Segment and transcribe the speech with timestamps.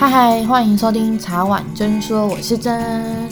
[0.00, 3.28] 嗨嗨，欢迎收听茶碗真说，我是真。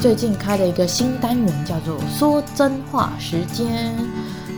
[0.00, 3.94] 最近开了一个新单元，叫做“说真话时间”。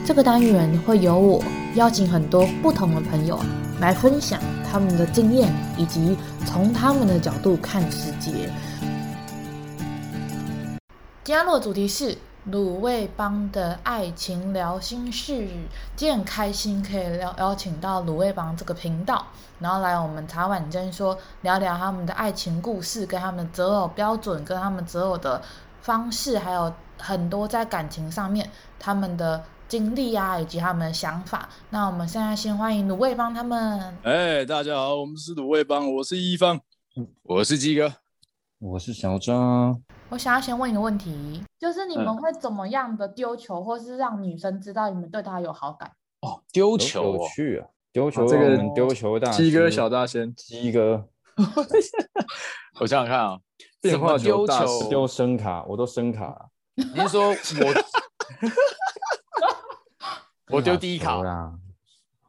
[0.07, 1.43] 这个单元会由我
[1.75, 3.41] 邀请很多不同的朋友
[3.81, 4.41] 来分享
[4.71, 6.17] 他们的经验，以及
[6.47, 8.49] 从他们的角度看世界。
[11.25, 12.17] 今天的主题是
[12.51, 15.47] 卤味帮的爱情聊心事，
[15.95, 19.27] 今天很开心可以邀邀请到卤味帮这个频道，
[19.59, 25.43] 然后来我们茶碗真说聊聊他们的爱情故事，跟他们的择偶标准，跟他们择偶的
[25.83, 31.47] 方式，还有很多在感情上面他们的经历啊，以及他们的想法。
[31.69, 33.95] 那我们现在先欢迎卤味帮他们。
[34.05, 36.59] 哎，大家好，我们是卤味帮，我是一方，
[37.25, 37.93] 我是鸡哥，
[38.59, 39.83] 我是小张。
[40.11, 45.93] 我想要先问一个问题，就是你们会怎么样的丢球，或是让女生知道你们对她有好感？
[46.23, 47.69] 哦，丢球，有趣啊！
[47.93, 51.07] 丢球，这个丢球大鸡哥小大仙，鸡哥。
[52.81, 53.39] 我想想看啊，
[53.83, 56.49] 变化球大师丢声卡，我都声卡。
[56.75, 57.37] 你是说我？
[60.51, 61.53] 我丢第一卡啦。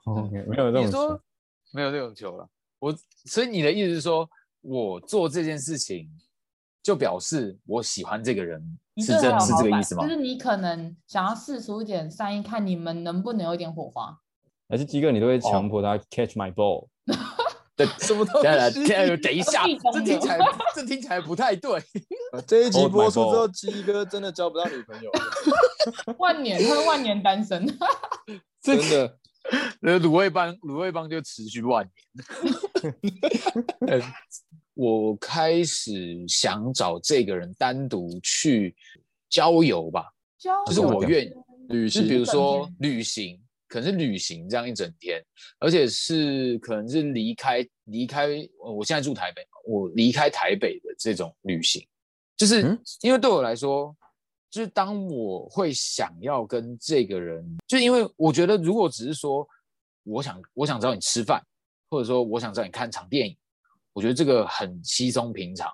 [0.06, 1.20] 没有这种球，
[1.72, 2.46] 没有这种球了。
[2.80, 2.94] 我
[3.26, 4.30] 所以你的意思是说
[4.62, 6.10] 我做这件事情？
[6.90, 8.60] 就表示我喜欢这个人，
[8.98, 10.02] 是这是这个意思吗？
[10.02, 14.18] 就是你可能想要试出一点善意，看你们能不能有一点火花。
[14.68, 16.88] 还是鸡哥，你都会强迫他 catch my ball？
[17.78, 18.88] 对，什么东西？
[19.18, 20.40] 等一下，这听起来
[20.74, 21.80] 这听起来不太对。
[22.48, 25.12] 这一集播出之后，鸡哥真的交不到女朋友，
[26.18, 27.68] 万年他万年单身，
[28.64, 29.16] 真的。
[29.80, 31.88] 那卤味帮卤味帮就持续万
[33.80, 34.02] 年。
[34.80, 38.74] 我开始想找这个人单独去
[39.28, 40.06] 郊游吧，
[40.66, 41.34] 就是我愿意
[41.68, 45.22] 旅行，比如说旅行，可能是旅行这样一整天，
[45.60, 48.30] 而且是可能是离开离开，
[48.74, 51.86] 我现在住台北，我离开台北的这种旅行，
[52.38, 52.62] 就是
[53.02, 53.94] 因为对我来说，
[54.50, 59.46] 就是当我会想要跟这个人，就因为我觉得如果只是说
[60.04, 61.46] 我想我想找你吃饭，
[61.90, 63.36] 或者说我想找你看场电影。
[63.94, 65.70] 我觉得这个很稀松平常，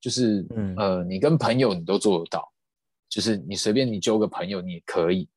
[0.00, 2.50] 就是，嗯，呃，你跟朋友你都做得到，
[3.08, 5.28] 就是你随便你揪个朋友你也可以，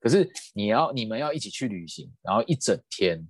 [0.00, 3.20] 可是你要你们要一起去旅行，然后一整天，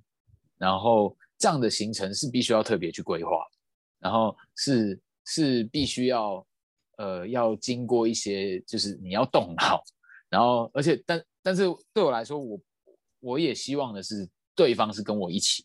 [0.57, 3.45] 然后这样的行程是必须要特别去规划，
[3.99, 6.47] 然后是是必须要，
[6.99, 9.83] 呃，要经过一些，就是你要动脑，
[10.29, 12.61] 然后而且但但是对我来说，我
[13.21, 15.65] 我也希望的是对方是跟我一起，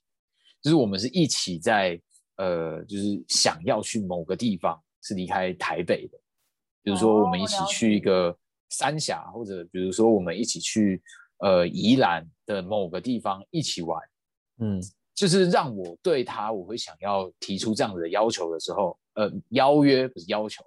[0.62, 2.02] 就是我们是一起在。
[2.38, 6.18] 呃，就是想要去某个地方，是离开台北的，
[6.82, 8.36] 比如说我们一起去一个
[8.70, 11.02] 三峡，或者比如说我们一起去
[11.40, 14.02] 呃宜兰的某个地方一起玩，
[14.60, 14.82] 嗯，
[15.14, 20.64] 就是让我对他，我会想要提出这样子的要求的时候，呃，邀约不是要求，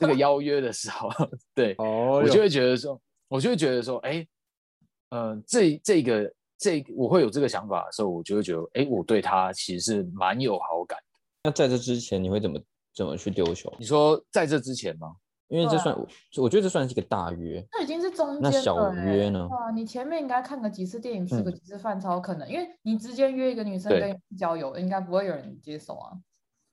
[0.00, 1.08] 这个邀约的时候，
[1.54, 4.26] 对，哦，我就会觉得说，我就会觉得说，哎，
[5.10, 6.32] 呃，这这个。
[6.58, 10.98] 这我会有这个想法的时候，我就会觉得，哎，我对他其实是蛮有好感。
[11.44, 12.60] 那在这之前，你会怎么
[12.94, 13.72] 怎么去丢球？
[13.78, 15.14] 你说在这之前吗？
[15.48, 16.00] 因为这算，啊、
[16.38, 17.64] 我觉得这算是一个大约。
[17.70, 18.42] 这已经是中间。
[18.42, 19.48] 那小约呢？
[19.48, 22.48] 啊，你前面应该看个几次电影，吃个几次饭，超可能。
[22.48, 26.10] 嗯、因为你直接约一个女生跟你交友，应该不会有人接受啊。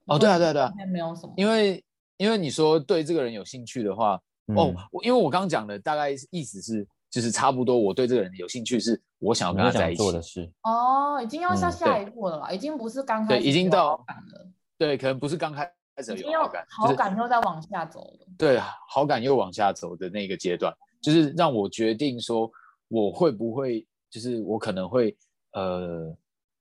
[0.05, 0.71] 哦，对啊，对啊，对啊。
[0.91, 1.33] 没有什么。
[1.37, 1.83] 因为
[2.17, 4.73] 因为你说对这个人有兴趣的话，嗯、哦，
[5.03, 6.87] 因为我刚刚讲的大概意思是。
[7.13, 10.51] 就是差不多，我对这个人有兴趣，是我想要跟他在一起做的事。
[10.63, 14.49] 哦，已经要下下一步了啦，已经不是刚开始，对，已经到好感了。
[14.79, 18.25] 对，可能不是刚开始有好感，好感又在往下走了。
[18.35, 18.59] 对，
[18.89, 22.51] 好感又往下走的那个阶段，就是让我决定说，
[22.87, 25.15] 我会不会，就是我可能会
[25.51, 26.17] 呃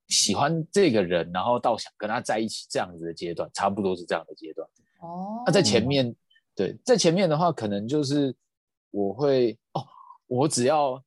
[0.08, 4.68] 喜欢这个人，然后到想跟他在一起这样子的阶段，差不多是这样的阶段。
[5.00, 6.14] 哦，那在前面，
[6.54, 8.36] 对，在前面的话，可能就是
[8.90, 9.82] 我会哦。
[10.32, 11.02] 我只要，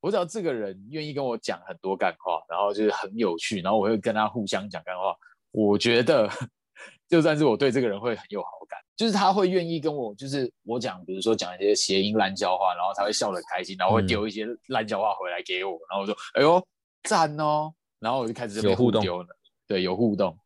[0.00, 5.16] 我只要这个人愿意跟我讲很多干话，然后就是很有趣，然后我会跟他互相讲干话。
[5.50, 6.30] 我觉得，
[7.10, 16.64] 就算是我对这个人会很有好感，就是他会愿意跟我，就是我讲，比如说讲一些谐音烂笑话，然后他会笑得开心，然后会丢一些烂笑话回来给我，然后我说：“哎呦，
[17.02, 19.36] 赞哦！”然后我就开始就互丢了，有互动，
[19.66, 20.38] 对，有互动，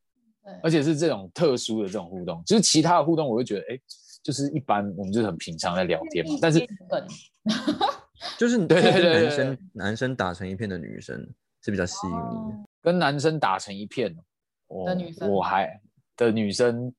[0.62, 3.78] 而且是这种特殊的这种互动，就是其他的互动，我会觉得，哎，
[4.22, 6.66] 就是一般，我们就是很平常在聊天嘛，但是。
[8.38, 11.16] 就是对对对，男生男生打成一片的女生
[11.62, 14.14] 是比较吸引你的，跟男生打成一片
[14.86, 15.80] 的女生，我还
[16.16, 16.92] 的女生，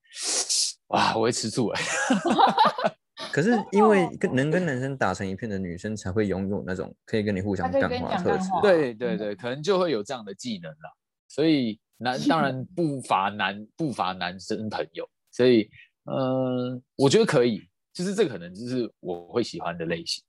[0.87, 1.81] 哇，我会吃醋哎。
[3.31, 8.49] 可是因为跟能跟男生打成一片的女生，才会拥有那种可以跟你互相干话特质。
[8.61, 10.97] 对对对，可能就会有这样的技能了。
[11.27, 15.69] 所以男当然不乏男不乏男生朋友，所以
[16.05, 20.23] 嗯、呃，我觉得可以，就是这可能就是我会喜欢的类型。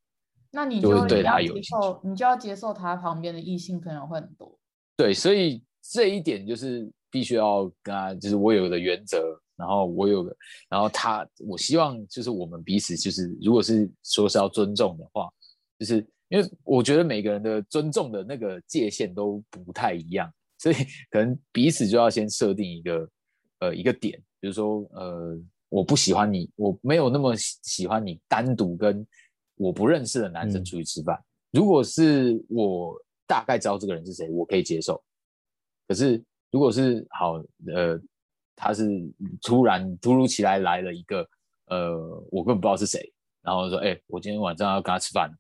[0.55, 4.57] 那你就对他有接受，你就要接受他旁边的异性朋友会很多。
[4.97, 10.37] 对，所以这一点就是必须要跟他，就是我有的原则，然后我有个，
[10.69, 15.29] 然后他，我希望就是我们彼此就是，如果是说是要尊重的话，
[15.77, 15.97] 就是
[16.29, 20.77] 因为我觉得每个人的尊重的那个界限都不太一样，所以
[21.11, 23.09] 可能彼此就要先设定一个
[23.59, 25.37] 呃一个点，比如说呃
[25.69, 29.05] 我不喜欢你，我没有那么喜欢你单独跟。
[29.57, 32.95] 我不认识的男生出去吃饭，嗯、如果是我
[33.27, 35.03] 大概知道这个人是谁，我可以接受。
[35.87, 37.35] 可是如果是好
[37.67, 38.01] 呃，
[38.57, 38.89] 他是
[39.43, 41.29] 突然突如其来来了一个
[41.67, 41.97] 呃，
[42.31, 43.13] 我根本不知道是谁，
[43.43, 45.31] 然后说哎、欸，我今天晚上要跟他吃饭，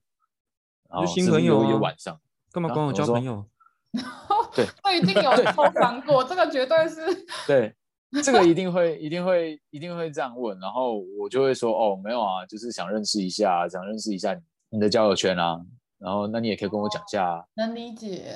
[0.90, 2.20] 然后新朋友有晚上
[2.52, 3.44] 干嘛跟我交朋友？
[4.54, 7.74] 对，这一定有偷尝过，这个绝对是对。
[8.22, 14.38] 这个一定会，一定会，一定会这样问，然后我就会说，哦，没有啊，就是想认识一下，想认识一下
[14.70, 15.60] 你的交友圈啊，
[15.98, 17.44] 然后那你也可以跟我讲一下啊。
[17.54, 18.34] 能理解。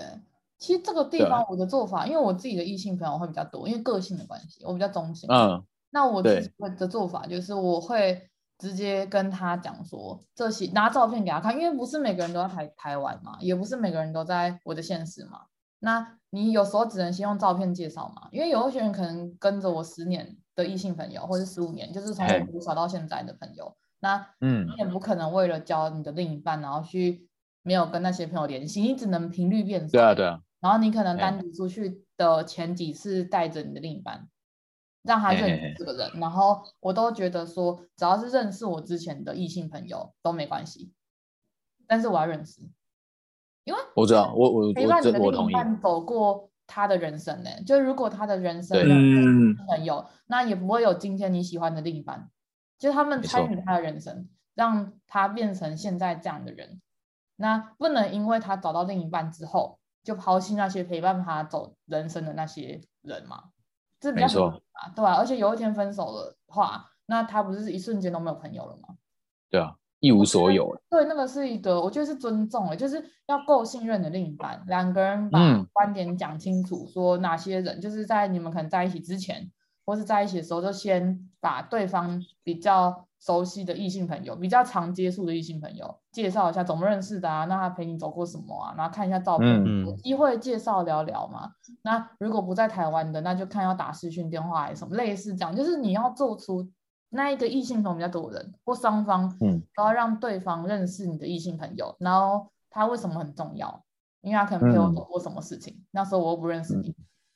[0.59, 5.29] 其实这个地方我的做法，因为我自己的异性朋友会比较多，因为个性的关系，我比较中性。
[5.33, 5.63] 嗯。
[5.91, 8.21] 那我自己的做法就是，我会
[8.59, 15.43] 直接跟他讲说，这些拿照片给他看，因为不是每个人都在台台湾嘛，也不是每个人都在我的现实嘛。
[15.81, 23.77] 那你有时候只能先用照片介绍嘛，因为有一些人可能跟着我十年的异性朋友，或者十五年，就是从我国小到现在的朋友。
[24.01, 27.29] 那嗯，你也不可能为了交你的另一半，然后去
[27.63, 29.93] 没有跟那些朋友联系，你只能频率变少。
[29.93, 30.41] 对啊，对啊。
[30.61, 34.29] 然后你可能单独出去的前几次带着你的另一半，
[35.03, 36.11] 让他认识这个人。
[36.21, 40.93] 然后我都觉得说，只要是认识我之前的异性朋友都没关系，
[41.87, 42.61] 但是我要认识。
[43.69, 52.31] 因为我知道，我我陪伴你的另一半走过他的人生呢，就如果他的人生没有朋友，那也不会有今天你喜欢的另一半。
[52.79, 56.81] 就他们参与他的人生，让他变成现在这样的人。
[57.37, 63.51] 那不能因为他找到另一半之后，就抛弃那些陪伴他走人生的那些人嘛？
[64.01, 64.93] 这比较合理嘛？
[64.97, 65.13] 对吧？
[65.17, 68.95] 而且有一天分手的话，那他不是一瞬间都没有朋友了吗？
[69.51, 69.75] 对啊。
[70.01, 75.41] 一无所有，对，那个是一个，我觉得是尊重，就是要够信任的另一半，两个人把
[75.73, 79.51] 观点讲清楚，说哪些人就是在你们可能在一起之前，
[79.85, 87.47] 或是在一起的时候，就先把对方比较熟悉的异性朋友，比较常接触的异性朋友介绍一下，怎么认识的啊？
[87.47, 88.75] 那他陪你走过什么啊？
[88.79, 91.51] 然后看一下照片，有机会介绍聊聊嘛。
[91.83, 96.71] 那如果不在台湾的，那就看要打视讯电话还是什么，类似这样，就是你要做出。
[97.11, 103.83] 那一个异性朋友比较多人，或双方，嗯，都要让对方认识你的异性朋友，嗯、然后他为什么很重要？
[104.21, 106.95] 因为他可能陪我走过什么事情，嗯、那时候我又不认识你，嗯、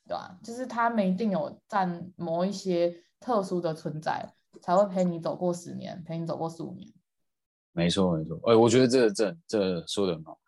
[0.09, 0.39] 对吧？
[0.43, 6.93] 就是他们一定有占某一些特殊的存在，才会陪你走过十年，陪你走过十五年。
[7.73, 8.37] 没错，没错。
[8.45, 10.39] 哎、欸，我觉得这个这这说的很好。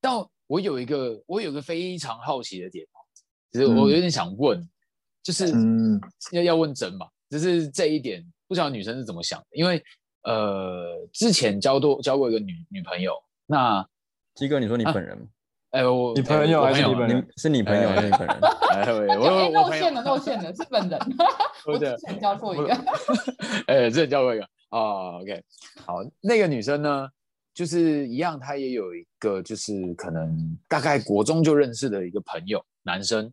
[0.00, 0.12] 但
[0.46, 2.86] 我有一个我有一个非常好奇的点，
[3.50, 4.70] 其实我有点想问，嗯、
[5.22, 8.24] 就是嗯，要要问真嘛，就是这一点。
[8.48, 9.82] 不晓得女生是怎么想的，因为
[10.22, 13.12] 呃，之前交多交过一个女女朋友，
[13.46, 13.86] 那
[14.34, 15.26] 基哥，你说你本人吗？
[15.70, 17.28] 哎，我你朋友还是你本人？
[17.36, 18.36] 是你朋友还是你本人？
[18.70, 20.98] 哎，我露馅了，露馅了，是本人。
[21.66, 22.74] 我之前交过一个，
[23.68, 25.44] 哎，之前交过一个哦，OK，
[25.84, 27.08] 好，那个女生呢，
[27.52, 33.30] 就是一样，她也有一个，就是可能大概国中就认识的一个朋友，男生，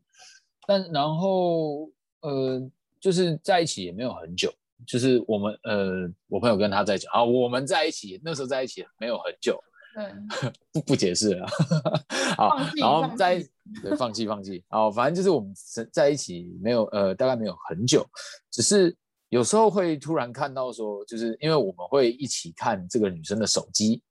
[0.67, 2.61] 但然后呃，
[2.99, 4.53] 就是在一起也没有很久。
[4.85, 9.59] 就是我们呃，我朋友跟他在一起啊，我们在一起那时候在一起没有很久，
[9.93, 11.47] 对，不不解释了，
[12.35, 13.43] 好，然后在
[13.81, 15.53] 对放弃放弃，好，反正就是我们
[15.91, 18.05] 在一起没有呃，大概没有很久，
[18.51, 18.95] 只是
[19.29, 24.01] 有时候会突然看到说，就是因为我们会一起看这个女生的手机，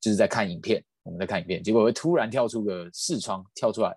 [0.00, 3.94] 就是在看影片，我们在看影片，结果会突然跳出个视窗跳出来，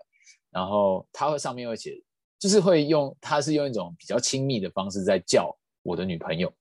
[0.52, 2.02] 然后他会上面会写，
[2.38, 5.57] 就是会用他是用一种比较亲密的方式在叫。
[5.88, 6.52] 我的女朋友，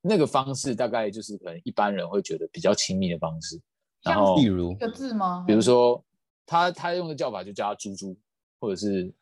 [0.00, 3.60] 那个方式大概就是可能一般人会觉得比较亲密的方式，
[4.02, 5.44] 然后比如一个字吗？
[5.46, 6.04] 比如说
[6.44, 8.18] 他他用的叫法就叫他猪猪，
[8.58, 9.14] 或者是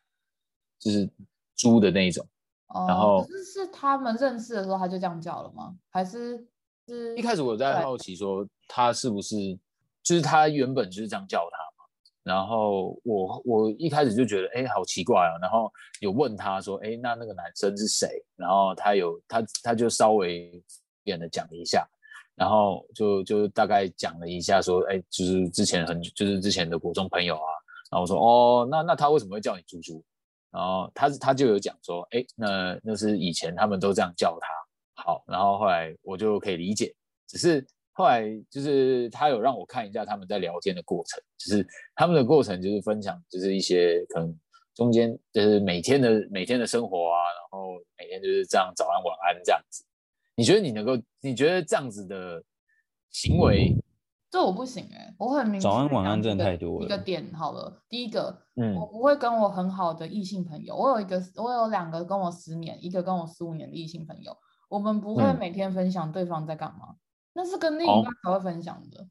[0.79, 1.07] 就是
[1.55, 2.27] 猪的那一种。
[2.69, 5.75] 哦、然后是是他们认识的时候他就这样叫了吗？
[5.91, 6.43] 还是
[6.87, 7.15] 是？
[7.15, 9.35] 一开始我在好奇说他是不是
[10.01, 11.70] 就是他原本就是这样叫他。
[12.23, 15.37] 然后我我一开始就觉得，哎，好奇怪啊。
[15.41, 18.23] 然后有问他说，哎，那那个男生是谁？
[18.35, 20.51] 然后他有他他就稍微
[21.03, 21.87] 简单的讲了一下，
[22.35, 27.49] 然后就就大概讲了一下，说，哎，就是之前很就是之前的国中朋友啊。
[27.89, 30.03] 然后我说，哦，那那他为什么会叫你猪猪？
[30.51, 34.47] 然后他他就有讲说，哎，那那是以前他们都这样叫他。
[35.03, 36.93] 好，然后后来我就可以理解，
[37.27, 37.65] 只是
[38.01, 44.35] 后来就是他有让我看一下他们在聊天的过程，就是他们的过程就是分享，就是一些可能
[44.73, 49.85] 中间就是每天的每天的生活啊，然后每天就是这样早安晚安这样子。
[50.33, 50.99] 你觉得你能够？
[51.21, 52.43] 你觉得这样子的
[53.11, 53.77] 行为？
[54.31, 55.59] 这我不行哎、欸，我很明。
[55.59, 56.85] 早安晚安真的太多了。
[56.85, 64.35] 一个点好了，第一个，嗯，我不会跟我很好的异性朋友，我有一个，我有两个跟我十年，一个跟我十五年的异性朋友。
[64.69, 66.95] 我们不会每天分享对方在干嘛，嗯、
[67.33, 69.01] 那是跟另一半才会分享的。
[69.01, 69.07] 哦、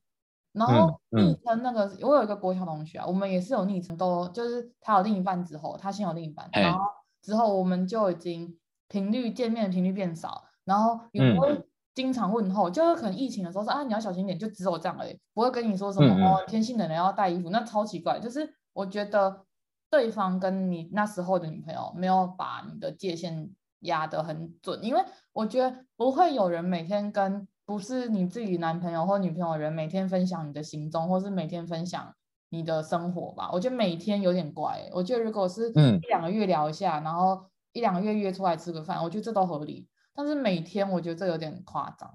[0.53, 6.81] 然后昵称那个，嗯嗯、我有一个国小同学啊，我们也是有昵称，都就是他有另一半之后，他先有另一半，然后
[7.23, 8.59] 之后我们就已经
[8.89, 18.19] 频率见面的频率变少，然后也不会经常问候，嗯、就是可能疫情的时候说啊，你要小心点，就只有这样而已，不会跟你说什么、嗯、哦，天气冷了要带衣服，那超奇怪。
[18.19, 19.45] 就是我觉得
[19.89, 23.51] 对方跟你那时候的女朋友没有把你的界限
[23.81, 32.13] 压得很准，因为我觉得不会有人每天跟不是你自己男朋友或女朋友的人每天分享你的行踪，或是每天分享
[32.49, 33.49] 你的生活吧。
[33.53, 34.91] 我觉得每天有点怪。
[34.93, 39.87] 我觉得如果是一两个月聊一下，嗯、然后一两个月约出来吃个饭，我觉得这都合理。
[40.17, 42.13] 但是每天我觉得这有点夸张。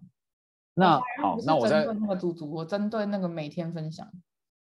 [0.74, 4.06] 那好，那我针对那个猪猪，我针对那个每天分享。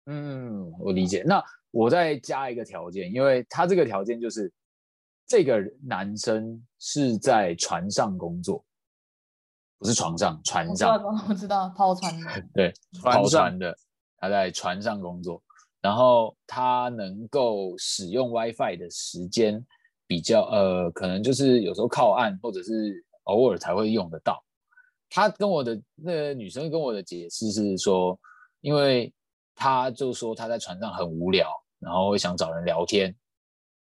[0.06, 1.24] 嗯，我理解。
[1.28, 4.50] 那我再加一个条件，因为他这个条件就是。
[5.28, 8.66] 这个男生是在船上工作，
[9.80, 11.02] 不是床上，船上。
[11.28, 12.28] 我知道，抛船的。
[12.54, 13.76] 对， 抛船的，
[14.18, 15.42] 他在船上工作，
[15.82, 19.66] 然后他能够使用 WiFi 的时间
[20.06, 24.44] 比较，呃，可能就是有时候靠岸，或者是偶尔才会用得到。
[25.10, 28.20] 他跟我的那个女生跟我的解释是说，
[28.62, 29.12] 因为
[29.56, 33.16] 他就说他在船上很无聊，然后会想找人聊天。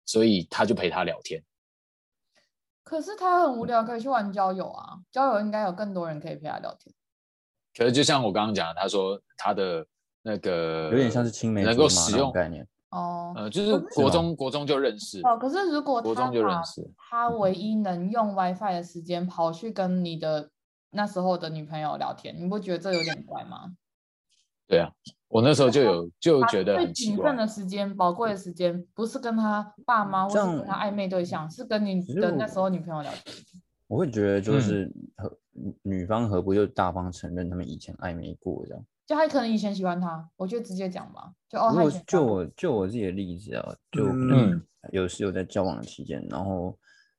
[0.09, 1.43] 所以他就陪他聊天，
[2.87, 4.95] 可是他很无聊，可以去玩交友啊！
[5.11, 6.95] 交友应该有更多人可以陪他聊天。
[7.77, 9.85] 可是就像我刚刚讲，他说他的
[10.23, 15.37] 那个有点像是青梅竹马能够使用概念哦，呃，就是国中国中就认识哦。
[15.37, 20.49] 可是如果他国中就认识，他唯一能用 WiFi 的时间跑去跟你的
[20.91, 23.73] 那时候的女朋友聊天，你不觉得这有点怪吗？
[24.67, 24.91] 对啊。
[25.29, 33.35] 我那时候就有就觉得最谨慎的时间、宝贵的时间，不是跟他爸妈，或是跟他暧昧对象，是跟你的那时候女朋友聊天。
[33.89, 35.37] 我会觉得就是和
[35.83, 38.85] 女方何不就大方承认他们以前暧昧过这样？
[39.05, 41.33] 就他可能以前喜欢他，我就直接讲吧。
[41.49, 46.77] 就哦，我就我就我自己的例子啊，就嗯，有时有在交往的期间，然后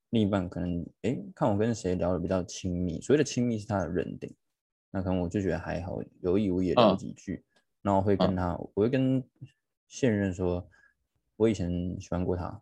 [0.10, 4.34] 另一半可能哎看我跟谁聊的比较亲密，所谓的亲密是他的认定，
[4.98, 7.46] 那可能我就觉得还好，有意无意聊几句。
[7.84, 9.24] 然后我会跟他，嗯、我会跟
[9.88, 10.68] 现任说，
[11.36, 11.70] 我以前
[12.02, 12.60] 喜欢过他，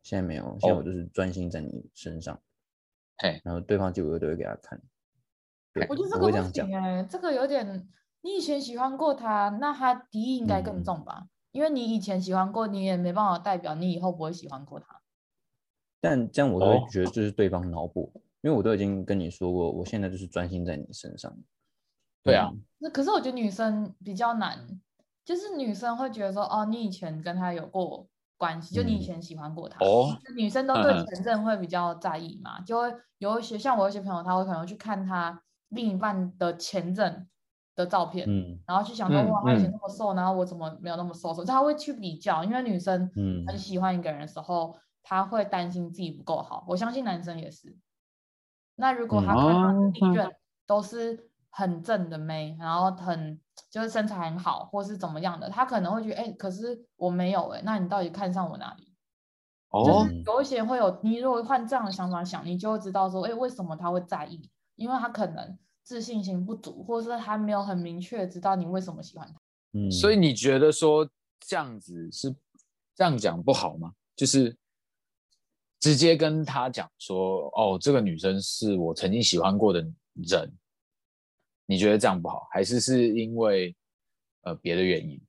[0.00, 2.40] 现在没有，现在我就是专心在你身上。
[3.16, 4.80] 哎、哦，然后对方就我都会给他看。
[5.72, 7.88] 对，我觉得这个不行哎，这个有点，
[8.20, 11.22] 你以前喜欢过他，那他敌意应该更重吧？
[11.22, 15.02] 嗯、因为你以前喜欢过，你也没办法代表你以后不会喜欢过他。
[16.00, 21.36] 但这样我都会觉得这是对方脑补，哦、因为我都已经跟你说过，我现在就是专心在你身上。
[22.24, 24.56] 对啊，那可是我觉得女生比较难，
[25.24, 29.84] 就是女生会觉得说，哦，你以前跟他有过关系，就你以前喜欢过他。
[29.84, 37.28] 哦，女生都对前任会比较在意嘛，就会有一些像我有一些朋友，他会可能去看他另一半的前任
[37.74, 41.34] 的照片，嗯，然后去想说，哇，他以前那么瘦，然后我怎么没有那么瘦？
[41.34, 43.10] 所以他会去比较，因为女生
[43.48, 46.64] 很喜欢一个人的时候，他会担心自己不够好。
[46.68, 47.76] 我相信男生也是。
[48.76, 50.32] 那如果他看他的历任
[50.68, 51.31] 都是。
[51.54, 53.38] 很正的妹，然后很
[53.70, 58.88] 就是身材很好，或是怎么样的，他可能会觉得，哎、欸，可是我没有、欸，哎，那你到底看上我哪里？
[59.68, 64.50] 哦，就是有一些人会有，你如果换这样的想法想，你就会知道说，哎、欸，为什么他会在意？
[64.76, 69.38] 因为他可能自信心不足，或者是他没有很明确知道你为什么喜欢他。
[69.78, 71.06] 嗯，所以你觉得说
[71.40, 72.34] 这样子是
[72.94, 73.92] 这样讲不好吗？
[74.16, 74.56] 就是
[75.78, 79.80] 直接跟他讲说，哦，这个女生是我曾经喜欢过的
[80.14, 80.50] 人。
[81.66, 83.74] 你觉得这样不好，还是是因为
[84.42, 85.20] 呃别的原因？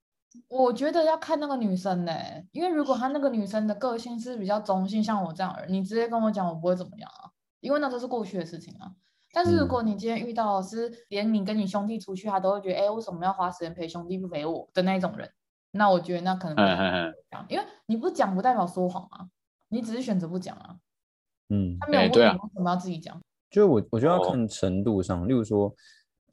[0.50, 8.92] 我觉得要看那个女生呢、欸，因为如果她那个女生的个性是比较中性，像我这样的人，你直接跟我讲，我不会怎么样啊，因为那都是过去的事情啊。
[9.32, 15.30] 但是如果你今天遇到的是连你跟你兄弟出去，他都会觉得，哎、欸，为什么要花时间陪兄弟不陪我的那种人？
[15.72, 16.62] 那我觉得那可能不
[17.32, 19.28] 讲，因为你不讲不代表说谎啊，
[19.70, 20.76] 你只是选择不讲啊。
[21.50, 23.20] 嗯，他没有问你为什么要自己讲？
[23.50, 25.74] 就我我觉得要看程度上，例如说。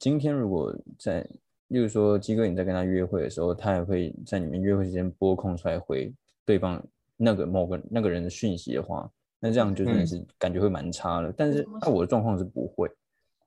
[0.01, 1.21] 今天如果在，
[1.67, 6.11] 例如说鸡哥你在跟他约会的时候，他也会在你们约会时间拨空出来回
[6.43, 6.83] 对方
[7.15, 9.07] 那个某个那个人的讯息的话，
[9.39, 11.29] 那这样就真的是感觉会蛮差的。
[11.29, 12.89] 嗯、但是那我的状况是不会，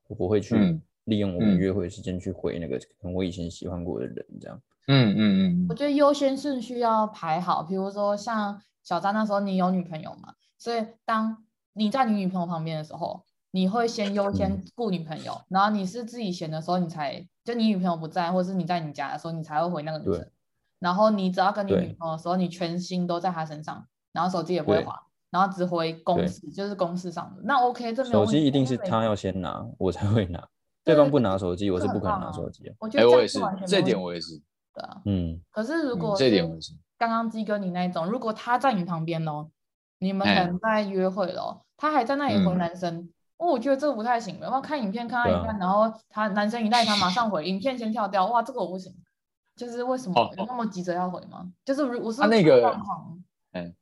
[0.07, 4.63] 我不会去利用我们约会时间去回那个可能我以前喜欢过的人这样。
[4.87, 5.67] 嗯嗯嗯。
[5.69, 20.29] 我觉得优先顺序要排好，比如说像小张那时候你有女朋友嘛，所以当你在你女朋友旁边的时候，你会先优先顾女朋友，嗯、然后你是自己闲的时候，你才就你女朋友不在，或者是你在你家的时候，你才会回那个女生。
[20.81, 27.43] 然后你只要跟你女朋友的时候，你全心都在她身上，然后手机也不会滑，然后只回公司，就是公司上的。
[27.45, 28.33] 那 OK，这没有问题。
[28.33, 30.49] 手机一定是他要先拿，我才会拿。
[30.83, 32.75] 对方不拿手机，我是不可能拿手机。
[32.81, 34.37] 我觉得这也是，这点我也是。
[34.75, 35.41] 对啊，嗯。
[35.53, 39.49] 可是如果这点我是刚刚鸡哥你那一种，如果他在你旁边哦，
[40.01, 43.09] 你们可能在约会了，他还在那里回男生，
[43.45, 44.39] 哦，我觉得这个不太行。
[44.41, 48.93] 然后看影片看到一半，然后他男生一赖他马上回， 影片先跳掉，哇，这个我不行。
[49.57, 51.39] 就是为什么有那么急着要回吗？
[51.39, 53.23] 哦、就是我是他那个状况，
[53.53, 53.73] 嗯，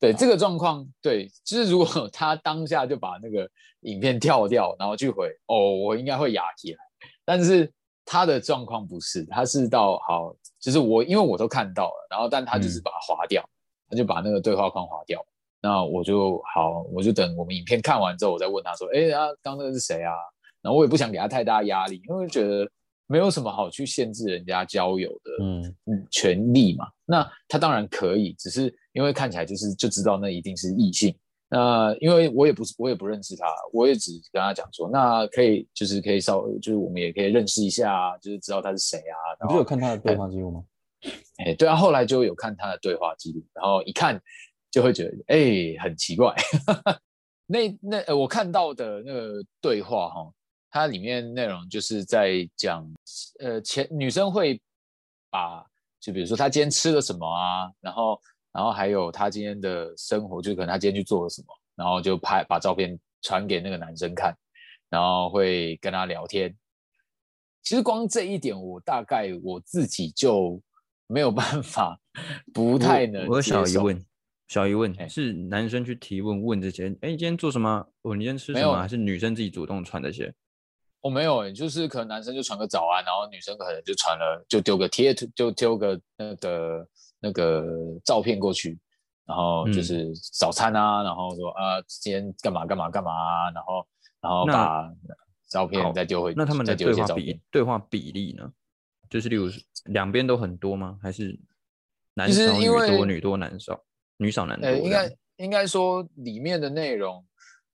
[0.00, 3.48] 对，这个状况，对，就是如果 他当下就把那个
[3.82, 6.78] 影片跳掉，然后去回，哦，我应该会哑起来。
[7.24, 7.72] 但是
[8.04, 15.24] 他的状况不是，他是到好，就是我因为我都看到了，然后但他就是把它划掉，嗯、他就把那个对话框划掉。
[15.62, 20.12] 那我就好，我就等我们影片看完之后，我再问他说，哎，啊，刚那个是谁啊？
[20.62, 22.70] 然后我也不想给他太大压力，因为觉得。
[23.12, 31.12] 没有什么好去限制人家交友的嗯权利嘛，嗯、那他当然可以，只是因为看起来就是就知道那一定是异性。
[31.48, 39.18] 那因为我也不是我也不认识他，我也只跟他讲说，那可以就是可以稍微就是我们也可以认识一下，就是知道他是谁啊。
[39.42, 40.62] 你不有看他的对话记录吗？
[41.44, 44.22] 哎，对啊，后来就有看他的对话记录，然后一看
[44.70, 46.34] 就会觉得哎很奇怪。
[47.46, 50.32] 那那我看到的那个对话哈。
[50.72, 52.88] 它里面内容就是在讲，
[53.40, 54.62] 呃，前女生会
[55.28, 55.66] 把，
[55.98, 58.20] 就比如说她今天吃了什么啊，然后，
[58.52, 64.32] 然后还有她今天的生活，就可能她今天去做了什么，然后就拍把照片传给那个男生看，
[64.88, 66.56] 然后会跟他聊天。
[67.64, 70.62] 其实光这一点，我大概我自己就
[71.08, 71.98] 没有办法，
[72.54, 73.26] 不太能。
[73.26, 74.00] 我有小疑问，
[74.50, 77.86] 小疑问是男生去提问问这些，哎，你今天做什么？
[78.02, 78.76] 哦你今天吃什么？
[78.80, 80.34] 还是女生自己主动传这些？
[81.02, 86.88] 我、哦、没有、欸，就是可能男生就传个早安，然后女生可能就传了，就丢个贴，就丢个那个
[87.20, 87.64] 那个
[88.04, 88.76] 照片过去，
[89.24, 93.86] 然后就是早餐啊，嗯、然后说啊今天干嘛干嘛干嘛啊，然后
[94.20, 94.92] 然后把
[95.48, 96.36] 照片再丢回去。
[96.36, 98.52] 那他们的对话比对话比例呢？
[99.08, 99.48] 就是例如
[99.84, 100.98] 两边都很多吗？
[101.00, 101.38] 还是
[102.14, 103.80] 男少女多，女多男少，
[104.20, 104.70] 女少男多？
[104.70, 107.24] 应该应该说里面的内容。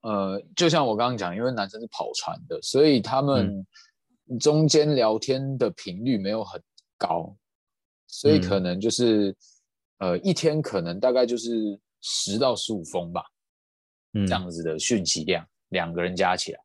[0.03, 3.67] 呃，就像我刚刚讲，因为男生是跑船的，所以他们
[4.39, 6.63] 中间聊天的频率没有很
[6.97, 7.37] 高，嗯、
[8.07, 9.31] 所以可能就是、
[9.99, 13.25] 嗯、呃一天可能大概就是十到十五封吧，
[14.13, 16.61] 嗯、这样子的讯息量，两个人加起来。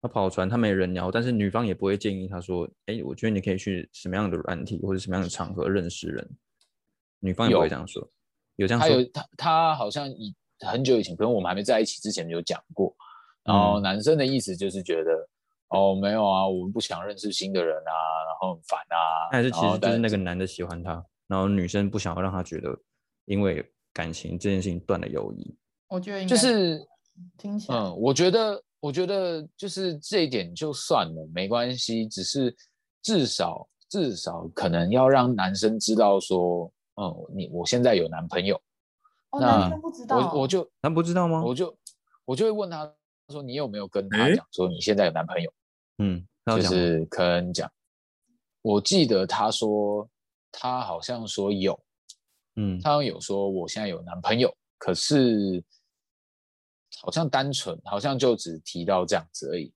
[0.00, 6.28] 他跑船，他没人聊，但是女方也不会建议他说，哎，我觉得你可以去什么样的软体或者什么样的场合认识人，
[7.18, 8.02] 女方也不会这样说，
[8.56, 10.34] 有，有这样说，他有他他好像以。
[10.64, 12.94] 很久以前，可能我们还没在一起之前有讲过。
[13.42, 15.26] 然后男生的意思就是觉得，嗯、
[15.70, 17.90] 哦，没有啊，我们不想认识新的人啊，
[18.24, 19.26] 然后很烦啊。
[19.32, 22.78] 还是其实就是那个男的喜欢他，然后女生不想要让他觉得，
[23.24, 25.52] 因为感情这件事情断了友谊。
[25.88, 26.80] 我觉得就是
[27.36, 32.06] 听起来，嗯，我觉得，我觉得就是这一点就算了，没关系。
[32.06, 32.54] 只是
[33.02, 38.60] 至少至少可能要让男生知道说，嗯，你我现在有男朋友。
[39.30, 41.42] 哦，男生不知道，我我就他不知道吗？
[41.42, 41.74] 我就
[42.26, 42.94] 我就会问他，
[43.30, 45.50] 说你有没有跟他讲说你现在有男朋友？
[45.98, 47.70] 嗯，就是可能讲，
[48.60, 50.06] 我记得他说
[50.50, 51.82] 他好像说有，
[52.56, 55.64] 嗯，他好像有说我现在有男朋友，可是
[57.00, 59.72] 好像单纯，好像就只提到这样子而已。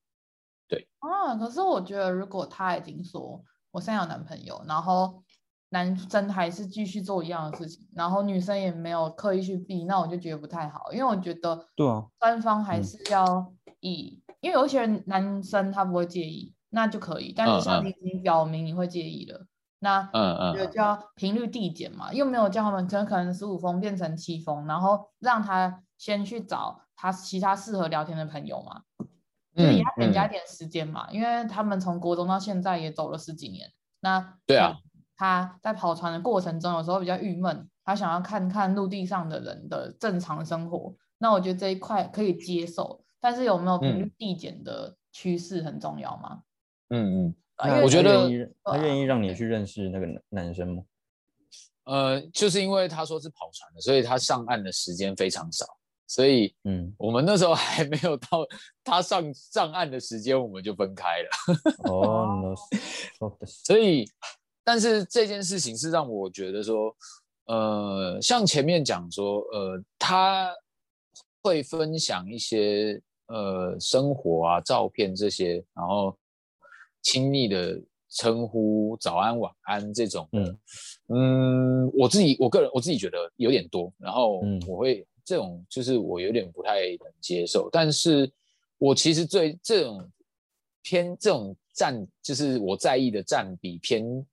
[0.67, 5.23] 对啊，可是我觉得如果他已经说我现在有男朋友，然后。
[5.69, 19.47] 男生还是继续做一样的事情，然后女生也没有刻意去避，那我就觉得不太好，因为我觉得，对啊，双方还是要以，嗯、因为有一些男生他不会介意，那就可以，但是像你已经表明你会介意了，嗯嗯
[19.79, 29.07] 那嗯嗯，就叫频率递减嘛，又没有叫他们可能可能十五封变成七封，然后让他先去找他其他适合聊天的朋友嘛，嗯、
[29.53, 34.77] 就是也要给人家点时间嘛，嗯、因为他们从国中到现在也走了十几年，那对啊。
[35.17, 40.95] 他在跑船的过程中，有时候比较郁闷，他想要看看陆地上的人的正常生活。
[41.17, 46.43] 那我觉得这一块可以接受，但是有没有频率递减的趋势很重要吗？
[46.89, 48.29] 嗯嗯，因为我觉得
[48.63, 50.83] 他愿意让你去认识那个男生吗？
[51.85, 55.65] 呃，就是因为他说是跑船的，所以他上岸的时间非常少，
[56.05, 58.45] 所以嗯，我们那时候还没有到
[58.83, 61.29] 他上上岸的时间，我们就分开了。
[61.89, 62.53] 哦，
[63.47, 64.05] 所以，
[64.67, 66.93] 但是这件事情是让我觉得说，
[67.45, 70.53] 呃，像前面讲说，呃，他
[71.41, 76.13] 会分享一些呃生活啊、照片这些，然后
[77.01, 77.81] 亲密的。
[78.09, 80.57] 称呼早安晚安这种，嗯
[81.09, 88.31] 嗯，我自己我个人我自己觉得有点多，然后我会、嗯、这种就是我有点不太能接受，但是
[88.77, 90.09] 我其实最这种
[90.81, 94.25] 偏这种占就是我在意的占比偏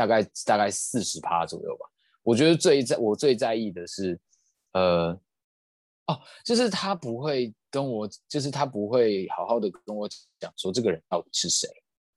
[0.00, 1.86] 大概大概四十趴左右吧。
[2.22, 4.18] 我觉得最在我最在意的是，
[4.72, 5.08] 呃，
[6.06, 10.08] 哦，就是他不会跟我，就是他不会好好的跟我
[10.38, 11.68] 讲说这个人到底是谁，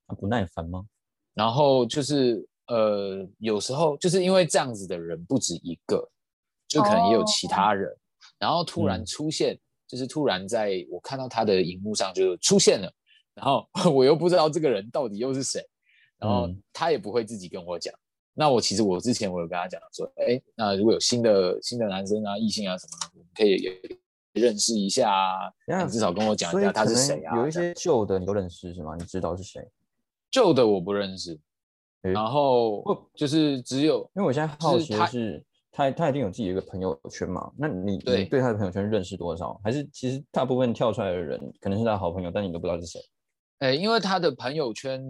[0.06, 0.86] 他不耐烦吗？
[1.34, 6.08] 然后就是呃，有时候就是因为这样子的人不止一个，
[6.66, 7.98] 就可能也有其他人，oh.
[8.38, 12.90] 然后突然出现，嗯、就是突然在我看到他的荧幕上就出现了，
[13.34, 15.66] 然后 我又不知道这个人到底又是谁，
[16.18, 17.92] 然后他也不会自己跟我讲。
[17.94, 18.00] 嗯、
[18.34, 23.80] 那我其实我之前我有跟他讲说，哎，那如果有新的新的男生啊、异性啊什么的，我们可以也
[24.32, 27.36] 认识一下啊，你至少跟我讲一下他是谁啊。
[27.36, 28.96] 有一些旧的你都认识是吗？
[28.98, 29.66] 你知道是谁？
[30.30, 31.38] 旧的我不认识，
[32.02, 32.82] 然后
[33.14, 37.52] 就是只有，因为我现在好奇的是，他他一定有自己的一个朋友圈嘛？
[37.56, 39.60] 那你对你对他的朋友圈认识多少？
[39.62, 43.00] 还是其实大部分跳出来的人可能是他的好朋友，但你都不知道是谁？
[43.60, 45.00] 哎，因为他的朋友圈，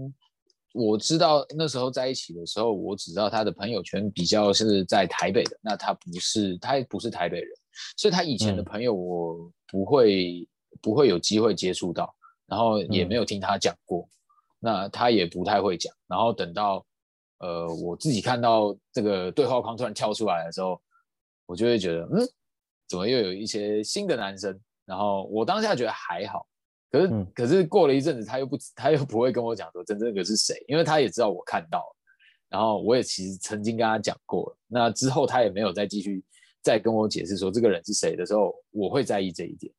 [0.74, 7.48] 我知道那时候在一起的时候，我只知道他的朋友圈比较是在台北的，那他不是他不是台北人，
[7.96, 10.46] 所以他以前的朋友我不会、嗯、
[10.82, 12.14] 不会有机会接触到，
[12.46, 14.02] 然后也没有听他讲过。
[14.02, 14.10] 嗯
[14.64, 16.82] 那他也不太会讲，然后等到，
[17.36, 20.80] 呃，我自己看到这个对话框突然跳出来的时候，
[21.44, 22.26] 我就会觉得，嗯，
[22.88, 24.58] 怎么又有一些新的男生？
[24.86, 26.46] 然后我当下觉得还好，
[26.94, 31.96] 可是、嗯、可是过了一阵子，他又不他又不会跟我讲说真正的是谁，因为他也知道我看到了，
[32.48, 36.22] 然后我也其实曾经跟他讲过了，那之后他也没有再继续
[36.62, 39.72] 再跟我解释说这个人是谁的时候，我会在意这一点。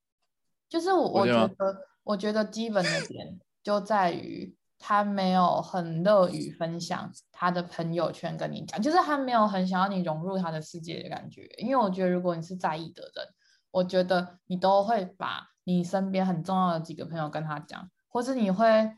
[0.67, 4.53] 就是我我觉得我觉得基本的点就在于。
[4.77, 11.49] 他没有很乐于分享他的朋友圈跟你讲，就是他没有很想要你融入他的世界的感觉。
[11.57, 13.25] 因为我觉得，如果你是在意的人，
[13.71, 18.95] 我觉得你都会把你身边很重要的几个朋友跟他讲，或是你会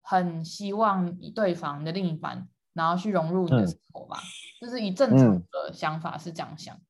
[0.00, 4.16] 很希望你对方的另一半，然后去融入你的生活吧。
[4.16, 6.80] 嗯、就是以正常的想法是这样想，嗯、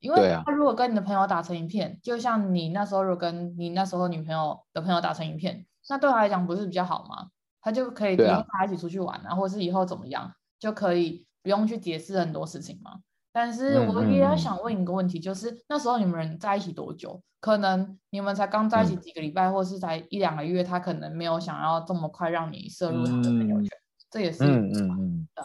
[0.00, 7.30] 因为他如果跟你的朋友打成一片，啊、就像你那时候如果跟你那时候女朋友的朋友打成一片，那对他来讲不是比较好吗？
[7.60, 13.00] 他就可以以后他一起出去玩啊，啊或者是以后怎么样，就可以不用去解释很多事情嘛。
[13.34, 17.20] 但是我也要想问一个问题，就是、嗯嗯、那时候你们在一起多久？
[17.40, 25.44] 可能你们才刚在一起几个礼拜，嗯、或是才一两个月，他可能没有想要这么快让你摄入他的朋友圈，嗯、这也是嗯嗯嗯的。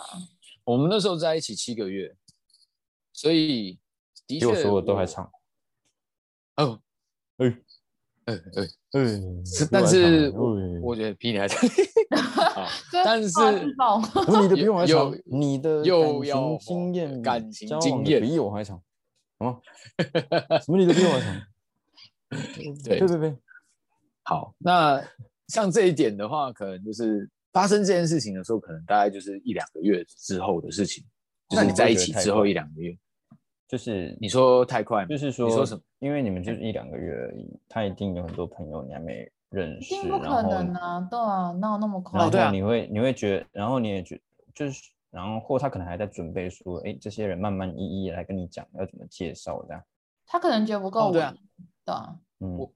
[0.66, 2.16] 我们那时候在一起七个月，
[3.12, 3.80] 所以
[4.28, 5.32] 的确说的都还长。
[6.58, 6.80] 哦，
[7.38, 7.58] 哎。
[8.54, 9.22] 对对，
[9.72, 10.32] 但是
[10.82, 11.60] 我觉得比你还长
[12.92, 13.30] 但是
[14.42, 15.92] 你的比我还长，你的感
[16.24, 18.82] 情经验感情经验比我还长，
[19.38, 19.62] 什么
[20.60, 21.42] 什么你的比我还长？
[22.84, 23.36] 对对对，
[24.24, 25.04] 好，那
[25.48, 31.04] 像这一点的话，可能就是发生这件事情的时候，可能大概就是一两个月之后的事情，
[31.50, 32.96] 就是你在一起之后一两个月。
[33.70, 35.82] 就是你说太快，就是说，你说什么？
[36.00, 42.20] 因为你们就是一两个月而已，他一定有很多朋友你还没认识，不可能啊，对啊，哪有那么快？
[42.20, 44.20] 然后你会你会觉得，然后你也觉
[44.56, 49.84] 就是，然后或他可能还在准备说，哎，这些人慢慢一一来跟你讲要怎么介绍这样。
[50.26, 51.36] 他可能觉得不够稳，对啊，
[51.86, 52.72] 对啊，嗯，我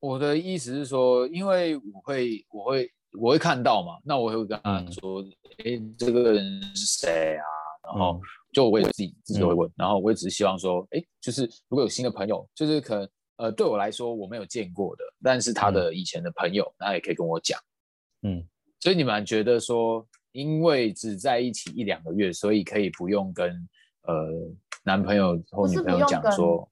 [0.00, 5.22] 我的意思是说，因为我会我会我会看到嘛，那我会跟他说，
[5.66, 7.44] 哎，这个人是谁啊？
[7.84, 8.18] 然后。
[8.52, 17.60] 就我也自己自己都会问，嗯、然后我也只是希望说，哎，就是如果有新的朋友，就是可能呃对我来说我没有见过的，但是他的以前的朋友，那、嗯、也可以跟我讲，
[18.22, 18.44] 嗯，
[18.80, 23.68] 所以你们觉得说，因为只在一起一两个月，所以可以不用跟
[24.02, 24.28] 呃
[24.82, 26.68] 男朋友或女朋友讲说，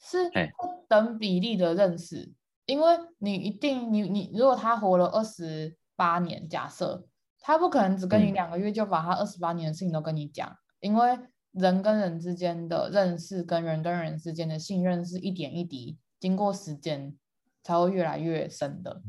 [0.00, 2.32] 是不等比例的认识，
[2.66, 7.06] 因为你一定你你如果他活了二十八年，假设
[7.40, 10.56] 他不可能只跟你两个月就把他二十八年的事情都跟你讲。
[10.80, 11.18] 因为
[11.52, 17.16] 人跟人之间的认识，跟人跟人之间的信任是一点一滴，经过时间
[17.62, 19.02] 才会越来越深的。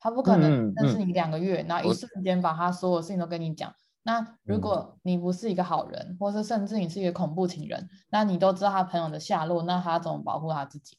[0.00, 3.72] 他不可能认识你两个月，然后一瞬间把他所有事情都跟你讲，
[4.02, 10.98] 那如果你不是一个好人，嗯、或是甚至你是一个恐怖情人，那你都知道他朋友的下落，那他怎么保护他自己？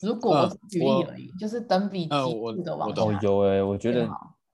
[0.00, 3.02] 如果我举例而已，呃、就是等比级数的往下。
[3.02, 4.08] 哦，有哎、欸，我觉得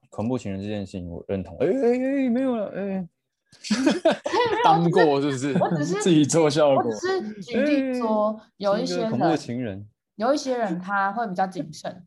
[0.09, 1.57] 恐怖情人这件事情我认同。
[1.57, 2.81] 哎哎哎，没有了哎。
[2.81, 3.09] 欸
[4.63, 5.57] 当过是不是？
[5.59, 6.83] 我只是自己做效果。
[6.83, 12.05] 我只是举例说，有一些人，情人有一些人他会比较谨慎，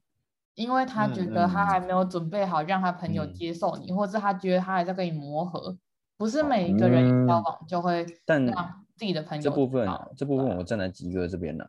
[0.54, 5.76] 因为他觉得他还没有准备好让他朋友接受你，嗯、或者他觉得他还在跟你磨合。
[6.16, 8.46] 不是每一个人交往就会让
[8.96, 9.44] 自己的朋友、嗯。
[9.44, 11.68] 这部分，这部分我站在鸡哥这边了，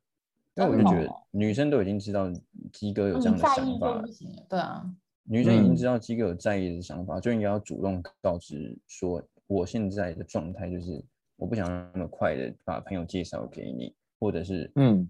[0.55, 2.31] 因为我就觉得女生都已经知道
[2.71, 4.03] 鸡哥有这样的想法了。
[4.49, 4.85] 对啊，
[5.23, 9.21] 女生已经知道鸡哥有在意的想法，就应该要主动告知说。
[9.47, 11.03] 我现在的状态就是，
[11.35, 15.09] 我不想那么快的把朋友介绍给你，或者是，嗯，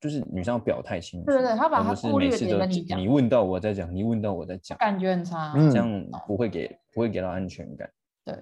[0.00, 1.26] 就是女生要表态清楚。
[1.26, 2.98] 对对对，他把他顾虑点跟你讲。
[2.98, 7.90] 你问到我再讲，你问到我再讲，感觉很差，这样不会给不会给到安全感。
[8.24, 8.38] 对，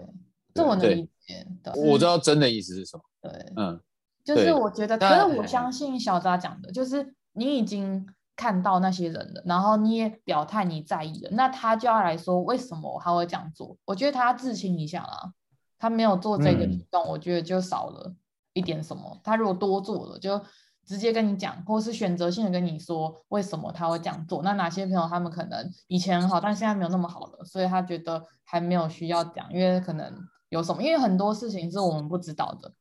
[0.54, 1.46] 这我能理解。
[1.90, 3.02] 我知道真的意思是什么。
[3.22, 3.80] 对，嗯，
[4.24, 8.06] 就是我觉得，可是我相信小扎讲的，就是你已经。
[8.38, 13.76] 看到那些人了，然后你也表态你在意了，那他就要来说为什么他会这样做？
[13.84, 15.32] 我觉得他要自清一下啦，
[15.76, 18.14] 他没有做这个举动，嗯、我觉得就少了
[18.52, 19.20] 一点什么。
[19.24, 20.40] 他如果多做了，就
[20.86, 24.40] 直接跟你讲，或是选择性的跟你说为什么他会这样做。
[24.44, 30.14] 那哪些朋友他们可能以前很好，但现在没有那么好了，所以他觉得还没有需要讲，因为可能
[30.50, 32.72] 有什么，因为很多事情是我们不知道的，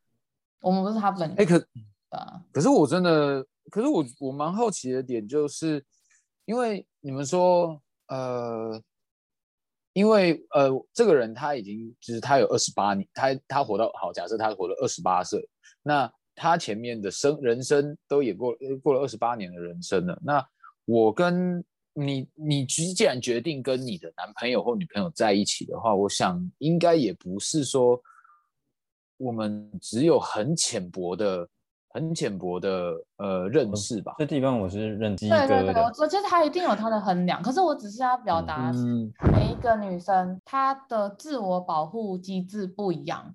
[0.62, 1.32] 我们不是他本人。
[1.32, 1.65] 哎、欸，可
[2.10, 3.43] 啊，可是我真的。
[3.69, 5.84] 可是我我蛮好奇的点就是，
[6.45, 8.82] 因为你们说，呃，
[9.91, 15.45] 因为呃，这个人他已经就是他有二十八年，他他活到好，假设他活了二十八岁，
[15.84, 20.17] 那他前面的生人生都也过过了二十八年的人生了。
[20.23, 20.47] 那
[20.86, 28.01] 我跟你你既然决定跟你的男朋友或女朋友在一起的话，我想应该也不是说
[29.17, 31.49] 我们只有很浅薄的。
[31.89, 35.47] 很浅薄的呃认识吧，这地方我是认鸡哥的。
[35.47, 38.71] 对对对，我觉得他一定有他的衡量，可是我只是要表达，
[39.34, 43.34] 每一个女生她的自我保护机制不一样，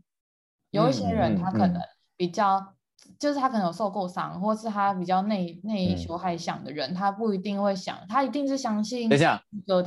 [0.71, 1.81] 有一些人她可能
[2.17, 2.75] 比较，
[3.19, 9.09] 就是她可能有受过伤，或是她比较内内羞害相的人，她不一定会想，她一定是相信。
[9.09, 9.43] 等一下，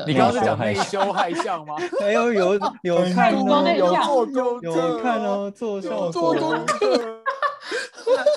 [0.05, 1.75] 你刚刚是讲内羞害相吗？
[2.01, 6.35] 没有有有看哦，有 做功有看哦，做效果。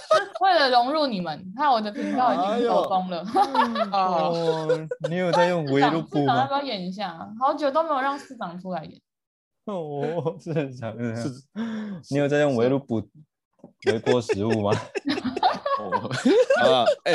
[0.40, 3.24] 为了融入你们，看我的频道已经走光了。
[3.92, 6.40] 哦，你有在用微录补吗？
[6.40, 7.18] 要不要演一下？
[7.40, 9.00] 好久都没有让市长出来演。
[9.66, 10.92] 哦，是很长。
[11.14, 11.28] 是，
[12.10, 13.02] 你有在用微录补
[13.86, 14.70] 微波食物吗？
[16.62, 17.14] 啊，哎，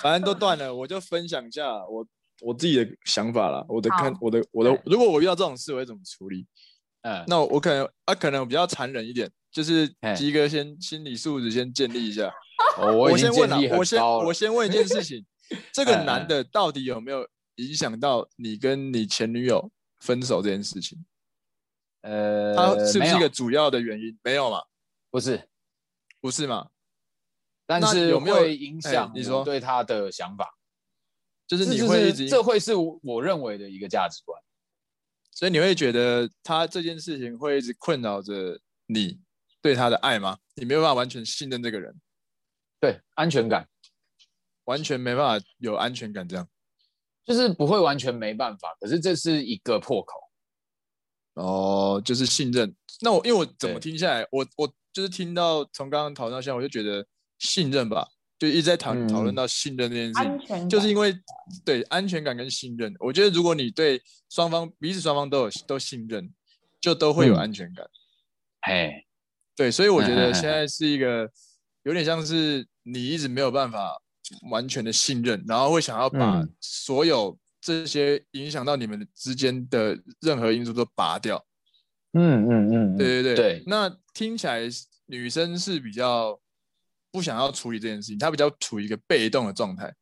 [0.00, 2.06] 反正都断了，我就分享一下我
[2.40, 3.64] 我自己的想法了。
[3.68, 6.46] 我的看，我的我的，如果我遇到这种事，我会怎么处理？
[7.02, 12.32] 嗯，那我可能啊，可能比较残忍一点，就是鸡哥先心理素质先建立一下。
[12.76, 15.24] 哦，我，我先问了，我先我先问一件事情，
[15.72, 21.04] 这个男的到底有没有影响到你跟你前女友分手这件事情？
[22.02, 24.18] 呃，他是不是一个主要的原因？
[24.22, 24.62] 没有嘛？
[25.10, 25.48] 不是，
[26.20, 26.68] 不是嘛？
[27.66, 29.12] 但是有没有影响？
[29.14, 30.54] 你说对他的想法，
[31.46, 34.40] 就是你会这会是我认为的一个价值观，
[35.30, 39.18] 所以你会觉得他这件事情会一直困扰着你
[39.62, 40.38] 对他的爱吗？
[40.54, 41.98] 你没有办法完全信任这个人。
[42.78, 43.68] 对，安全感
[44.64, 46.48] 完全没办法有安全感，这样
[47.24, 50.18] 就是不会完全没办法，可是这是一个破口
[51.34, 52.74] 哦，就是信任。
[53.00, 57.06] 那我因为我怎么听下来，我我就是听到从刚刚讨论到现在，我就觉得
[57.38, 58.08] 信任吧，
[58.40, 61.16] 就一直在讨讨论到信任这件事情，就是因为
[61.64, 66.28] 对安全感跟信任，我觉得如果你对双方彼此双方都有都信任，
[66.80, 67.86] 就都会有安全感。
[68.62, 68.92] 哎、嗯，
[69.54, 71.30] 对，所以我觉得现在是一个
[71.84, 72.66] 有点像是。
[72.82, 74.00] 你一直没有办法
[74.50, 81.44] 完全的信任，然后会想要把所有这些影响到你们之间的任何因素都拔掉。
[82.14, 83.36] 嗯嗯嗯，对对对。
[83.36, 84.62] 对，那听起来
[85.06, 86.40] 女生是比较
[87.10, 89.94] 不想要处理这件事情，他比较处于一个被动的状态。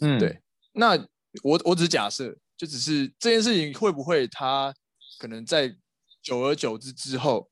[0.00, 0.40] 嗯，对。
[0.72, 0.96] 那
[1.42, 4.74] 我我只是假设，就只是这件事情会不会他
[5.18, 5.74] 可能在
[6.22, 7.50] 久而久之之后。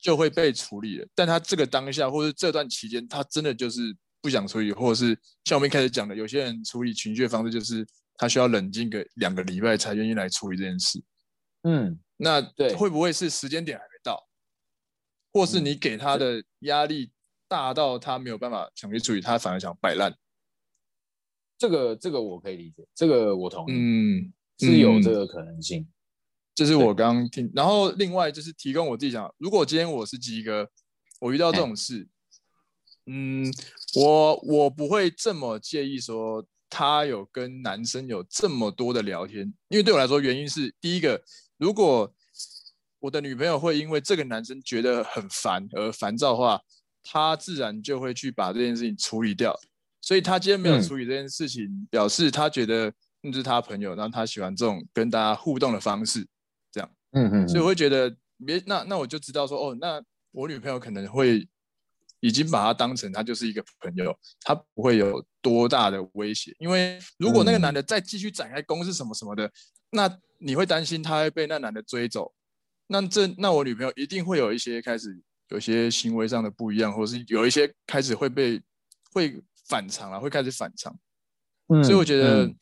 [0.00, 3.80] 就会被处理了，但他这个当下或者这段期间，他真的就是
[4.20, 11.02] 不想处理，或者是像我们一开始讲的，有些人处理情绪的方式就是他需要冷静个两个礼拜才愿意来处理这件事。
[11.64, 14.24] 嗯，那对，会不会是时间点还没到，
[15.32, 17.10] 或是你给他的压力
[17.48, 20.14] 大到他没有办法想去处理，他反而想摆烂？
[21.56, 25.88] 这个这个我可以理解，这个我同意，嗯，是有这个可能性。
[26.54, 30.68] 这是我刚刚听，然后另外就是提供我自己想，如果今天我是鸡哥，
[31.20, 32.08] 我遇到这种事，
[33.06, 33.46] 嗯，
[33.94, 41.22] 我我不会这么介意说他有跟男生有这么多的聊天，因为对我来说，原因是第一个，
[41.56, 42.12] 如果
[42.98, 46.60] 我的女朋友会因为这个男生觉得很烦而烦躁的话，
[47.10, 49.58] 她自然就会去把这件事情处理掉。
[50.00, 56.26] 所以他今天没有处理这件事情，嗯、表示他觉得那是他朋友，然后他喜欢这种跟大家互动的方式，
[56.70, 56.90] 这样。
[57.12, 57.48] 嗯嗯。
[57.48, 58.14] 所以我会觉得，
[58.46, 61.46] 别那那我就知道说，哦，那我女朋友可能会
[62.20, 66.54] 已经把他当成他就是一个朋友，他不会有多大的威胁。
[66.58, 69.50] 因为如果那个男的再继续展开攻势什么什么的，
[69.90, 72.32] 那你会担心他会被那男的追走。
[72.86, 78.60] 那这那我女朋友一定会有一些开始有些行为上的不一样，或者是有一些开始会被
[79.12, 80.94] 会反常了，会开始反常。
[81.68, 82.56] 嗯，所以我觉得、嗯、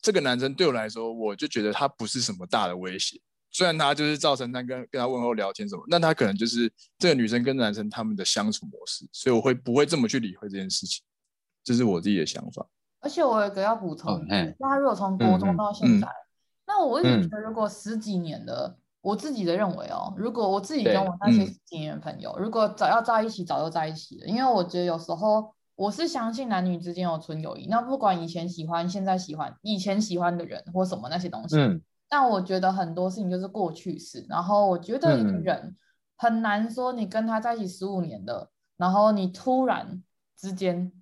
[0.00, 3.20] 这个男生对我来说，我就觉得他不是什么大的威胁。
[3.50, 11.02] 虽然他就是造成他跟跟他问候聊天什么，那他可能就是这个女生跟男生他们的相处模式，所以我会不会这么去理会这件事情？
[11.64, 12.64] 这是我自己的想法。
[13.00, 16.26] 而且我有一个要补充，那、哦、他如果从国中到现在，嗯、
[16.66, 18.78] 那我一直觉得如果十几年的。
[19.00, 24.26] 嗯我自己的认为哦，如果我自己跟我那些经验朋友，嗯、如果早要在一起，早就在一起了。
[24.26, 27.68] 因为我觉得有时候我是相信男女之间有纯友谊。
[27.68, 34.26] 那不管以前喜欢，现在喜欢，以前喜欢的人或什么那些东西，嗯、但我觉得很多事情就是过去式。
[34.28, 35.76] 然后我觉得一个人
[36.16, 40.02] 很难说，你跟他在一起十五年的，然后你突然
[40.36, 40.92] 之间，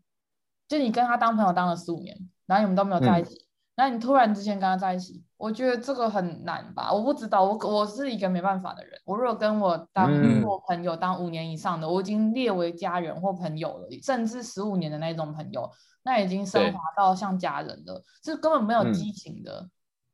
[0.69, 3.35] 就你跟他当朋友当了十五年，然后你们都没有在一起。
[3.35, 3.46] 嗯
[3.79, 6.91] 那你突然之间跟他在一起，我觉得这个很难吧？
[6.91, 8.99] 我不知道，我我是一个没办法的人。
[9.05, 10.11] 我如果跟我当
[10.43, 15.71] 过朋友当五年以上的，嗯、我已经列为家人或朋友了，甚至十五年的那种朋友，
[16.03, 19.69] 那已经升华到像家人了，这根本没有激情的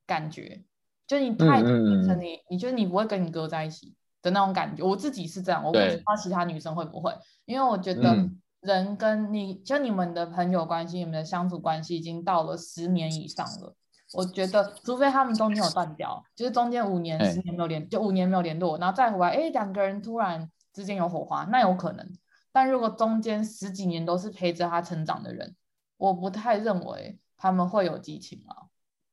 [0.05, 0.57] 感觉。
[0.59, 0.65] 嗯、
[1.07, 4.83] 就你太变成你，你觉得你不会跟你哥在一起的那种感觉。
[4.83, 8.29] 我自己是这样，我不知道其他女生会不会，因为我觉得。
[8.63, 13.75] 嗯人跟你就你们的朋友关系，你们的相处关系已经到了十年以上了。
[14.13, 22.07] 我觉得，除非他们中间有断掉，就是中间五年、十年没有联，就五年没有联络，然后再回来，哎，两个人突然之间有火花，那有可能。
[22.51, 25.55] 但如果中间十几年都是陪着他成长的人，
[25.97, 28.69] 我不太认为他们会有激情啊。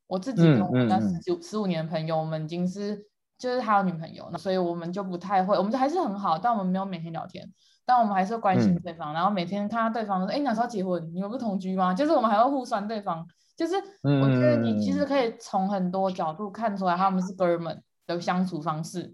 [0.07, 3.07] 我自己跟我那十九、十五年的朋友，我们已经是
[3.39, 7.51] 就是他有女朋友，那所以我们就不太会，我们还是很好，但我们没有每天聊天。
[7.91, 11.13] 但我们还是会关心对方，嗯、然后每天看到对方说：“哎，你哪时候结婚？
[11.13, 13.27] 你们不同居吗？”就是我们还会互酸对方。
[13.57, 19.13] 就是我觉得你其实可以从很多角度看出来他们是哥们的相处方式。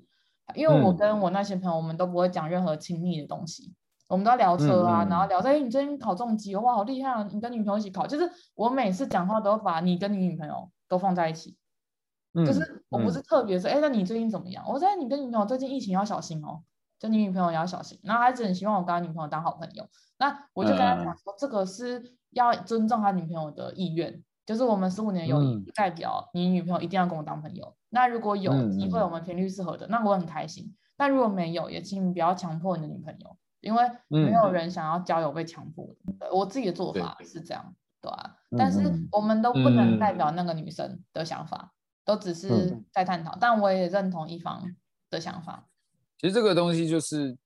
[0.55, 3.73] 因为我跟我那些朋友，我们都不会讲任何亲密的东西，
[4.09, 7.27] 我们都要聊车啊，嗯、然后聊在：“哎，你最近考中级，哇，好厉害啊！
[7.33, 11.57] 你跟女朋友一起考。”就是我每次讲话都把你跟你女朋友都放在一起。
[12.35, 16.61] 嗯、就是我不是特别说：“哎，那你最近怎么样？”我说：“你跟女朋友最近疫情要小心哦。”
[16.99, 19.87] 就你女朋友也要小心，然后他只很希望我跟他女朋友当好朋友，
[20.19, 27.67] 那我就跟他讲说，这个是要尊重他女朋友的意愿，嗯、就是我们十五年友谊不代表你女朋友一定要跟我当朋友。
[27.67, 30.75] 嗯、那如果有机会，我们频率是合的，嗯、那我很开心。
[30.97, 35.87] 但如果没有，也请你不要强迫你的女朋友，因为没有人想要交友被强迫
[36.33, 38.37] 我自己的做法是这样，对吧、啊？
[38.51, 38.81] 嗯、但是
[39.13, 43.33] 我们都不能代表那个女生的想法，嗯、都只是在探讨。
[43.33, 44.63] 嗯、但我也认同一方
[45.11, 45.67] 的想法。
[46.19, 47.37] 其实这个东西就是，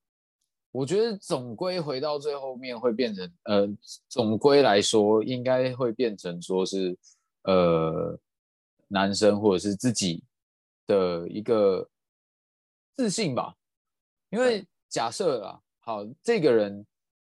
[0.70, 3.68] 我觉得总归回到最后面会变成，呃，
[4.08, 6.96] 总归来说应该会变成说是，
[7.42, 8.18] 呃，
[8.88, 10.22] 男生或者是自己
[10.86, 11.88] 的一个
[12.96, 13.54] 自信吧。
[14.30, 16.86] 因为假设啊，好，这个人，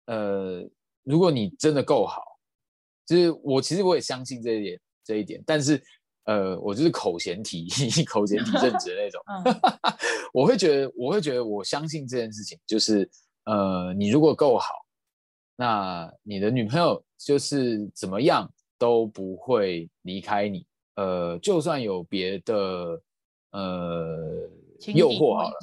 [0.06, 0.68] 呃，
[1.02, 2.22] 如果你真的够好，
[3.06, 5.82] 就是我其实我也相信这一点，这一点，但是。
[6.24, 7.68] 呃，我就是口嫌体
[8.06, 9.22] 口嫌体正直的那种。
[10.32, 13.08] 我会觉得，我会觉得，我相信这件事情，就是
[13.44, 14.68] 呃，你如果够好，
[15.56, 20.64] 那你的女朋友就是怎么样都不会离开你。
[20.96, 23.00] 呃，就算有别的
[23.52, 24.48] 呃
[24.94, 25.58] 诱惑好了，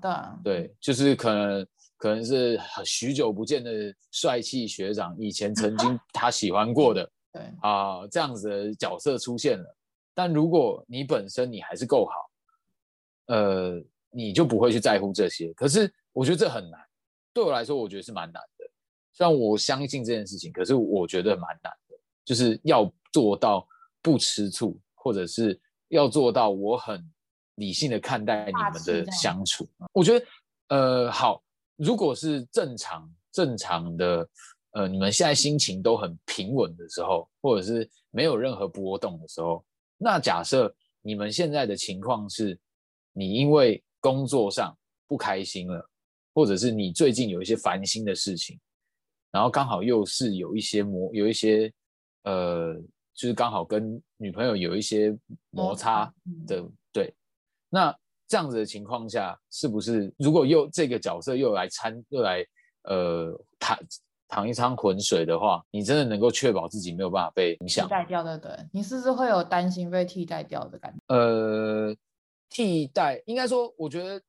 [0.00, 3.70] 对啊，对，就是可能可能是许久不见的
[4.10, 9.76] 帅气学长，以前曾经 他喜欢过的，对啊，这样子的角色出现了。
[10.14, 15.52] 但如果你本身你还是够好，呃，你就不会去在乎这些。
[15.54, 16.80] 可是我觉得这很难，
[17.32, 18.70] 对我来说，我觉得是蛮难的。
[19.14, 23.66] 虽然我相信这件事情，可是我觉得蛮难的，就是要做到
[24.02, 25.58] 不吃醋，或者是
[25.88, 27.02] 要做到我很
[27.54, 29.68] 理性的看待你们的相处。
[29.92, 30.26] 我觉得，
[30.68, 31.42] 呃，好，
[31.76, 34.28] 如果是正常正常的，
[34.72, 39.64] 呃，你们现在心情都很平稳的时候，或者是没有任何波动的时候。
[40.02, 42.58] 那假设你们现在的情况是，
[43.12, 44.76] 你因为工作上
[45.06, 45.88] 不开心了，
[46.34, 48.58] 或者是你最近有一些烦心的事情，
[49.30, 51.72] 然后刚好又是有一些摩有一些
[52.24, 52.74] 呃，
[53.14, 55.16] 就是刚好跟女朋友有一些
[55.50, 56.12] 摩擦
[56.46, 57.14] 的，嗯、对，
[57.68, 57.96] 那
[58.26, 62.44] 这样子的情况下，是不是如果又这个角色又来参又来
[62.84, 63.78] 呃淌
[64.32, 67.86] 淌一滩浑水的话，你真的能够确保自己没有办法被影响？
[67.86, 71.14] 替代掉的，对，你是不是会有担心被替代掉的感觉？
[71.14, 71.94] 呃，
[72.48, 74.22] 替代应该说，我觉得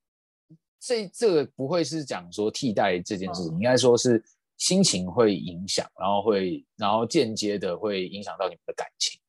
[0.79, 4.21] 这这个不会是讲说替代这件事情，嗯、应该说是。
[4.55, 9.19] 心情会影响，然后会，然后间接的会影响到你们的感情。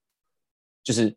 [0.84, 1.16] 就是，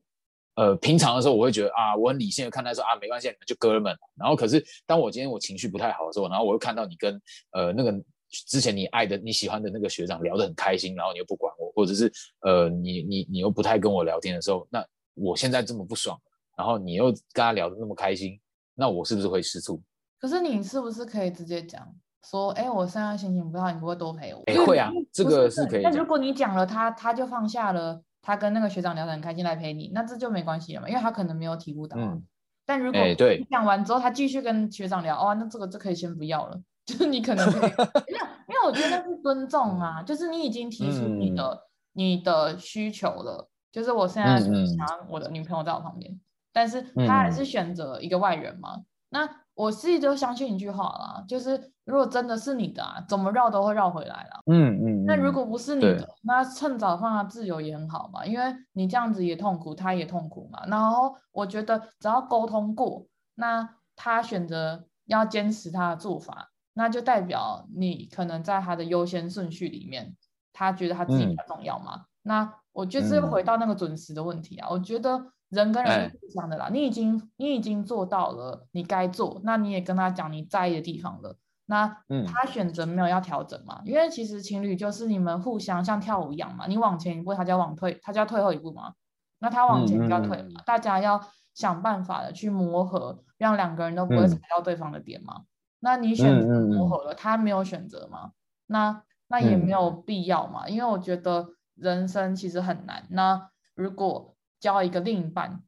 [0.56, 3.96] 呃，平常的时候我会觉得啊，我很理性的看待说啊，没关系，你们就哥们。
[4.16, 7.92] 然后可是当我今天我情绪不太好的时候，然后我又看到你跟呃那个
[8.30, 12.12] 之前你爱的你喜欢的那个学长聊得很开心，然后你又不管我，或者是
[12.42, 16.20] 呃你你你又不太跟我聊天的时候，那我现在这么不爽，
[16.58, 18.40] 然后你又跟他聊得那么开心，
[18.76, 19.82] 那我是不是会吃醋？
[20.20, 21.88] 可是你是不是可以直接讲？
[22.30, 24.44] 说，哎，我现在心情不好，你不会多陪我？
[24.48, 25.82] 哎，会啊，这个是可以。
[25.82, 31.96] 那如果你讲了他，他就放下了，他跟那个学长聊得很开心来陪你，那这就没关系了嘛，因为他可能没有体悟到。
[31.98, 32.22] 嗯。
[32.66, 33.16] 但如果你
[33.50, 41.60] 讲完之后，他继续跟学长聊，哦，那这个就可以先不要了，就是你可能可以，没有，因为我觉得那是尊重啊，就是你已经提出你的、嗯、
[41.94, 46.20] 你的需求了，就是我现在想我的女朋友在我旁边，嗯、
[46.52, 49.30] 但是他还是选择一个外人嘛，那。
[49.58, 54.40] 我自己就相信一句话啦，就是如果真的是你的啊，怎么绕都会绕回来啦。
[54.46, 55.04] 嗯嗯。
[55.08, 60.64] 那如果不是你的，那趁早放他自由也很好嘛，因为你这样子也痛苦，他也痛苦嘛。
[60.68, 70.16] 然后我觉得只要沟通过，那他选择要坚持他的做法，那就代表你可能在他的优先顺序里面，
[70.54, 71.96] 他觉得他自己比较重要嘛。
[71.96, 75.34] 嗯、那我就是又回到那个准时的问题啊，嗯、我觉得。
[75.50, 81.88] 人跟人是这样的啦，哎、你已经你已经做到了你该做，那你也跟他讲你在意的地方了，那
[82.28, 83.82] 他选择没有要调整嘛？
[83.86, 88.92] 嗯、因为其实情侣就是你们互相像跳舞一样嘛，你往前一步，他就要往退，他就要退后一步嘛，
[89.40, 95.44] 那他往前就要退嘛，嗯嗯、大家要想办法的去磨合，让两个人都不会踩到对方的点嘛。
[95.78, 98.32] 嗯、那你选择磨合了，他没有选择吗？
[98.66, 103.06] 那那也没有必要嘛，嗯、因为我觉得人生其实很难。
[103.10, 105.62] 那如果交一个另一半，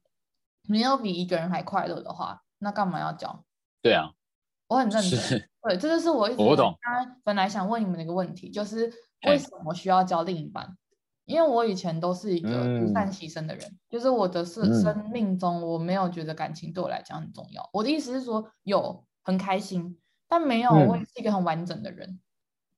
[0.67, 3.43] 没有比一个人还快乐的话，那干嘛要交？
[3.81, 4.11] 对啊，
[4.67, 5.49] 我很认真。
[5.61, 6.73] 对，这就是我一直我懂。
[7.23, 8.91] 本来想问你们的一个问题，就是
[9.27, 10.77] 为什么需要交另一半？
[11.25, 17.61] 因为我以前都是一个独善其身的人，嗯、就是我的是生命中我没有觉得感情对我来讲很重要。
[17.61, 19.97] 嗯、我的意思是说，有很开心，
[20.27, 22.19] 但没有我也是一个很完整的人，嗯、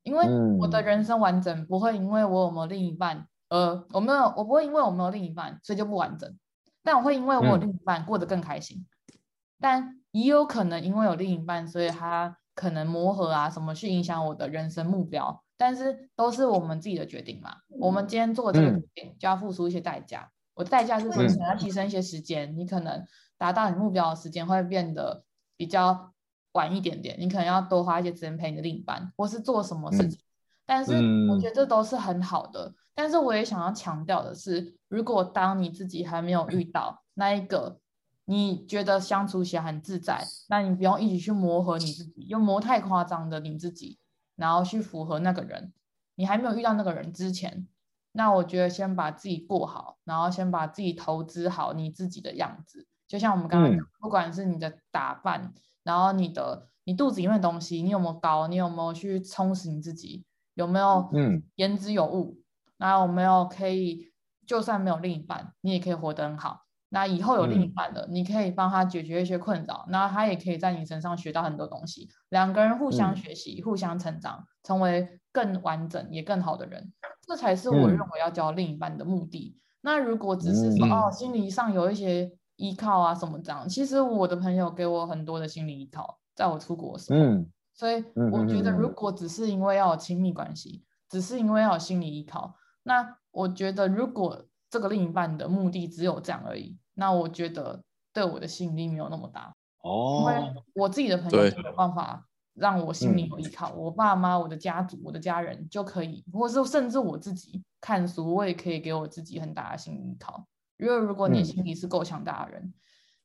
[0.03, 0.25] 因为
[0.57, 3.27] 我的人生完整不会因为我有没有另一半。
[3.49, 6.37] 呃，我没有，我不会因为我没有另一半，所以就不完整。
[6.83, 8.77] 但我会因为我有另一半过得更开心。
[9.13, 9.19] 嗯、
[9.59, 15.43] 但也有可能因为有另一半，所以他可能磨合啊什么去影响我的人生目标。
[15.57, 17.51] 但是都是我们自己的决定嘛。
[17.67, 20.21] 嗯、我们今天做这个决定，就要付出一些代价。
[20.21, 21.27] 嗯、我代价是什么？
[21.27, 23.05] 可能要提升一些时间，你可能
[23.37, 25.25] 达到你目标的时间会变得
[25.57, 26.11] 比较
[26.54, 27.16] 晚一点点。
[27.20, 30.20] 你可能要多花一些时间陪你的另一半，或是做什么事情。
[30.20, 30.28] 嗯、
[30.66, 30.93] 但是
[31.30, 32.74] 我觉得这都是很好的。
[32.93, 37.80] 但是我也想要强调的是，如果当你自己还没有遇到那一个
[38.26, 43.97] 你觉得相处起来很自在，那你不用一起去磨合你自己，又磨太夸张的你自己，
[44.36, 45.74] 然后去符合那个人。
[46.16, 47.68] 你还没有遇到那个人之前，
[48.12, 52.86] 那我觉得先把自己过好，然后先把自己投资好你自己的样子。
[53.08, 62.38] 就像我们刚刚讲，不管是你的打扮，然后你的你肚子里面的东西，你有没有高，你有没有去充实你自己，有没有嗯言之有物。
[62.77, 64.11] 那有没有可以，
[64.47, 66.61] 就算没有另一半，你也可以活得很好。
[66.89, 72.09] 那以后有另一半了，嗯、你可以帮他解决一些困扰，那他也可以在你身上学到很多东西。
[72.29, 76.91] 两个人互相学习，嗯、互相成长，成为更完整也更好的人，
[77.27, 79.55] 这才是我认为要交另一半的目的。
[79.55, 82.32] 嗯、那如果只是说、嗯、哦，心理上有一些
[82.62, 87.20] 依靠啊什么这样，其实我的朋友给我很多的心理依靠，在我出国的时候。
[87.20, 92.55] 嗯、所以我觉得，如果只是因为要有亲密关系，只是因为要有心理依靠。
[92.84, 97.82] 那我觉得，如果这个另一半的目的只有这样而已，那我觉得
[98.14, 99.53] 对我的吸引力没有那么大。
[99.82, 110.45] 哦，因为我自己的朋友没有办法让我心里有依靠，对我爸妈、我的家族、我的家人就可以，或是甚至我自己看书，我也可以给我自己很大的心理依靠。
[110.82, 112.73] 因为如果你心里是够强大的人，嗯、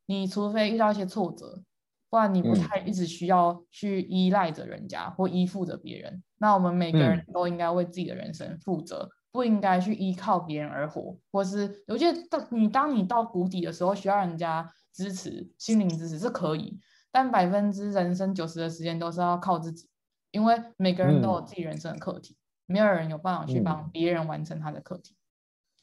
[0.06, 1.62] 你除非遇到一些挫折，
[2.08, 6.22] 不然你不太一直需要去依赖着人家或依附着别人。
[6.38, 9.10] 那我们每个人都应该为自己的人生负责。
[9.32, 16.80] 不应该去依靠别人而活，或是我觉得当你当你到谷底的时候，需要人家支持，心灵支持是可以，
[17.12, 19.90] 但百分之人生九十的时间都是要靠自己，
[20.30, 25.20] 因为每个人都有自己人生的课题，嗯、没有人有办法去帮别人完成他的课题，嗯、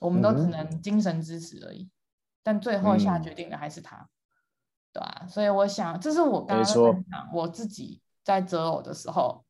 [0.04, 1.89] 我们都只能精神支持而已，
[2.43, 4.08] 但最后下决定的还是他，嗯、
[4.93, 5.28] 对吧、啊？
[5.28, 9.45] 所以我想，这是我刚刚分享我自己在择偶的时候。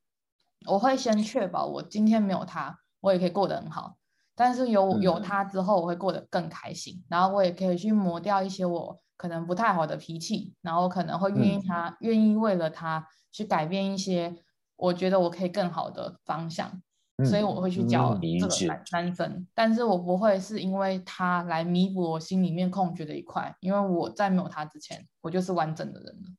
[0.66, 3.98] 我会先确保我今天没有他，我也可以过得很好。
[4.34, 6.96] 但是有有他之后，我会过得更开心。
[6.96, 14.34] 嗯、然后我也可以去磨掉一些我可能不太好的脾气，然后可能会愿意他，嗯、愿意为了他去改变一些
[14.78, 16.82] 我觉得我可以更好的方向。
[17.24, 26.30] 嗯、所以我会去教这个男男生，嗯、但是我不会是因为他来弥补我心里面空缺的一块，因为我在没有他之前，我就是完整的人了。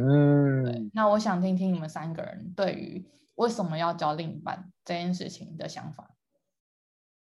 [0.00, 0.90] 嗯，对。
[0.94, 3.04] 那我想听听你们三个人对于。
[3.36, 6.08] 为什么要教另一半这件事情的想法？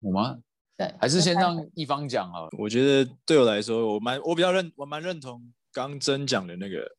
[0.00, 0.38] 我吗？
[0.74, 2.48] 对，还是先让一方讲啊。
[2.56, 6.90] 我觉得对我来说，我蛮我比较认我蛮认同刚真讲的那个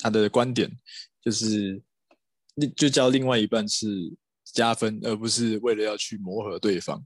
[0.00, 0.70] 他的观点，
[1.22, 1.82] 就是
[2.76, 3.86] 就交另外一半是
[4.52, 7.02] 加分，而不是为了要去磨合对方。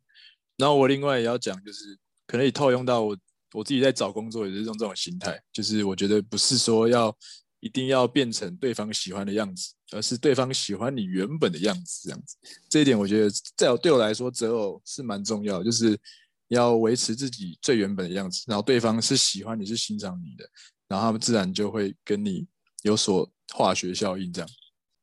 [0.56, 3.16] 然后我另外也要讲，就是可能也套用到我
[3.52, 7.16] 我自己在找工作也是用这种心态，就是我觉得不是说要。
[7.60, 12.36] 一定要变成对方喜欢的样子，而是对方喜欢你原本的样子，这样子。
[12.70, 15.98] 这一点我觉得在我对我来说择偶是蛮重要，就是
[16.46, 20.48] 要维持自己最原本的样子，然后对方是喜欢你是欣赏你的，
[20.86, 22.46] 然后他们自然就会跟你
[22.82, 24.32] 有所化学效应。
[24.32, 24.48] 这样。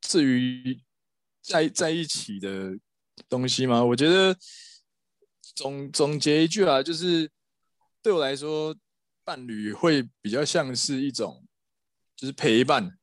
[0.00, 0.80] 至于
[1.46, 2.76] 在在一起的
[3.28, 4.36] 东西吗，我觉得
[5.54, 7.30] 总总结一句啊，就是
[8.02, 8.76] 对我来说，
[9.24, 11.42] 伴侣会比较像是一种。
[12.18, 12.96] 就是陪伴，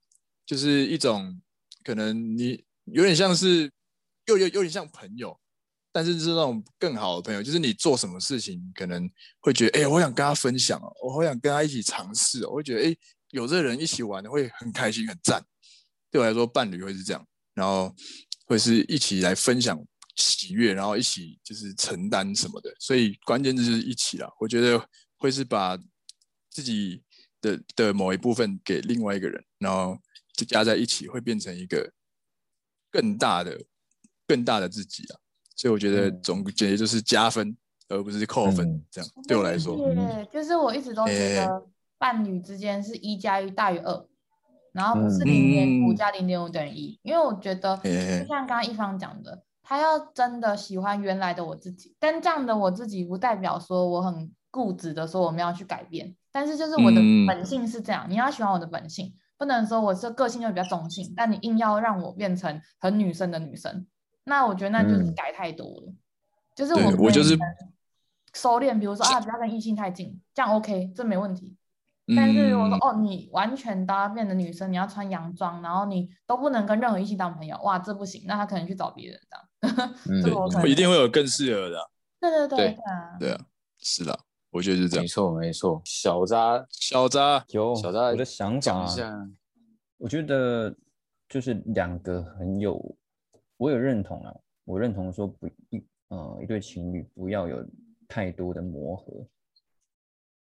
[0.44, 1.39] 就是一种
[1.84, 3.72] 可能你有点像是，
[4.26, 5.39] 又有有点像朋友，
[5.91, 7.44] 但是是那种更好的朋友。
[7.44, 9.08] 就是你做什么事情，可能
[9.39, 12.98] 会觉得，哎、我想跟他分享哦，我好想跟他一起尝试哦，我会觉得，哎、
[13.30, 15.46] 有这人一起玩会很开心，很赞。
[16.10, 17.24] 对我来说，伴侣会是这样，
[17.54, 17.96] 然后
[18.46, 19.80] 会是一起来分享
[20.16, 22.74] 喜悦，然后一起就是承担什么的。
[22.80, 24.32] 所以关键就是一起啦。
[24.39, 24.88] 我觉得
[25.18, 25.78] 会是把
[26.50, 27.04] 自己。
[27.44, 30.00] 的的某一部分给另外一个人，然后
[30.34, 31.91] 就加在一起，会变成一个
[32.89, 33.62] 更大的、
[34.26, 35.20] 更大的自己啊！
[35.54, 37.58] 所以我觉得总结就是加分，嗯、
[37.89, 38.82] 而不是扣分。
[38.89, 41.68] 这样、嗯、对我来说，对，嗯、就是我一直都觉得
[41.98, 44.08] 伴侣之间是一加一大于二，
[44.74, 46.99] 然后不是零点五加零点五等于一。
[47.03, 56.13] 因为我觉得，就像刚刚一方讲的，他要真的喜欢原来的我自己，但这样的我自己不代表说我很固执的说我们要去改变。
[56.32, 63.86] 但是就是我的本性是这样，嗯、你要喜欢我的本性，不能说我这个性就比较中性，但你硬要让我变成很女生的女生，
[64.24, 65.84] 那我觉得那就是改太多了。
[65.88, 65.97] 嗯、
[66.55, 67.38] 就是我我就是
[68.34, 71.55] 收敛，比如说啊，不要跟异性太近，这样 OK，这没问题。
[72.16, 79.93] 但是我说哦，你完全都要变成女生，你要穿洋装，然后你都不能跟任何异性当朋友，哇，这不行，那他可能去找别人这样。
[80.24, 81.86] 这我一定会有更适合的、啊。
[82.20, 83.45] 对对对对啊，对啊，
[83.80, 84.20] 是的。
[84.51, 85.82] 我觉得是这样，没错没错。
[85.86, 88.86] 小渣小渣有小渣，我的想法，
[89.97, 90.76] 我觉得
[91.28, 92.95] 就是两个很有，
[93.58, 94.36] 我有认同啊，
[94.66, 97.66] 我认同说不一呃一对情侣不要有
[98.08, 99.26] 太多的磨合。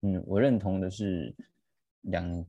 [0.08, 1.36] 嗯，我认同的是
[2.02, 2.46] 两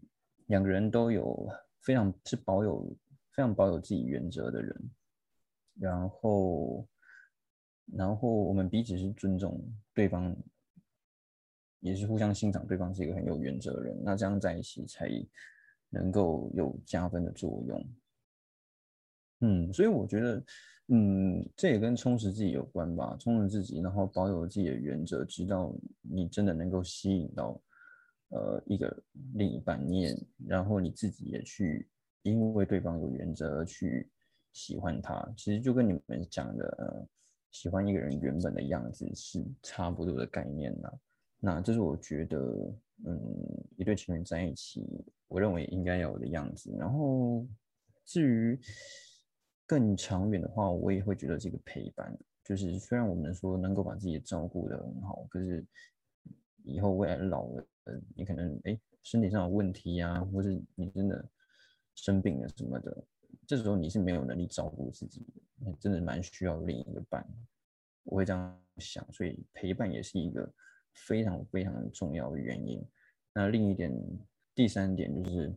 [0.46, 1.48] 两个人都有
[1.80, 2.96] 非常是保有
[3.32, 4.90] 非常保有自己原则的人，
[5.74, 6.88] 然后
[7.86, 9.60] 然后我们彼此是尊重
[9.92, 10.36] 对方。
[11.80, 15.08] 也是互相欣赏对方是一个很有原则的人，那这样在一起才
[15.90, 17.88] 能够有加分的作用。
[19.42, 20.44] 嗯，所以我觉得，
[20.90, 27.60] 嗯，这也跟充实自己有关吧，充实自己，然后保有自己的原则，直到你真的能够吸引到
[28.30, 29.02] 呃一个
[29.34, 30.16] 另一半，你也
[30.46, 31.86] 然后你自己也去
[32.22, 34.10] 因为对方有原则而去
[34.52, 37.06] 喜欢他，其实就跟你们讲的，
[37.50, 40.90] 喜欢一个人原本的样子是差不多的概念呐。
[41.38, 42.38] 那这是我觉得，
[43.04, 43.18] 嗯，
[43.76, 44.84] 一对情侣在一起，
[45.28, 46.74] 我认为应该有的样子。
[46.78, 47.46] 然后，
[48.04, 48.58] 至于
[49.68, 55.64] 更长远的话，我也会觉得这个陪伴，就是虽然我们说能够把自己照顾得很好，可是
[56.64, 57.64] 以后未来老了，
[58.16, 61.24] 你可能哎身体上有问题呀、或是你真的
[61.94, 63.04] 生病了什么的，
[63.46, 65.24] 这时候你是没有能力照顾自己
[65.64, 67.24] 的，真的蛮需要另一个伴。
[68.04, 70.52] 我会这样想，所以陪伴也是一个。
[71.06, 72.84] 非常非常重要的原因。
[73.32, 73.96] 那另一点，
[74.52, 75.54] 第三点就是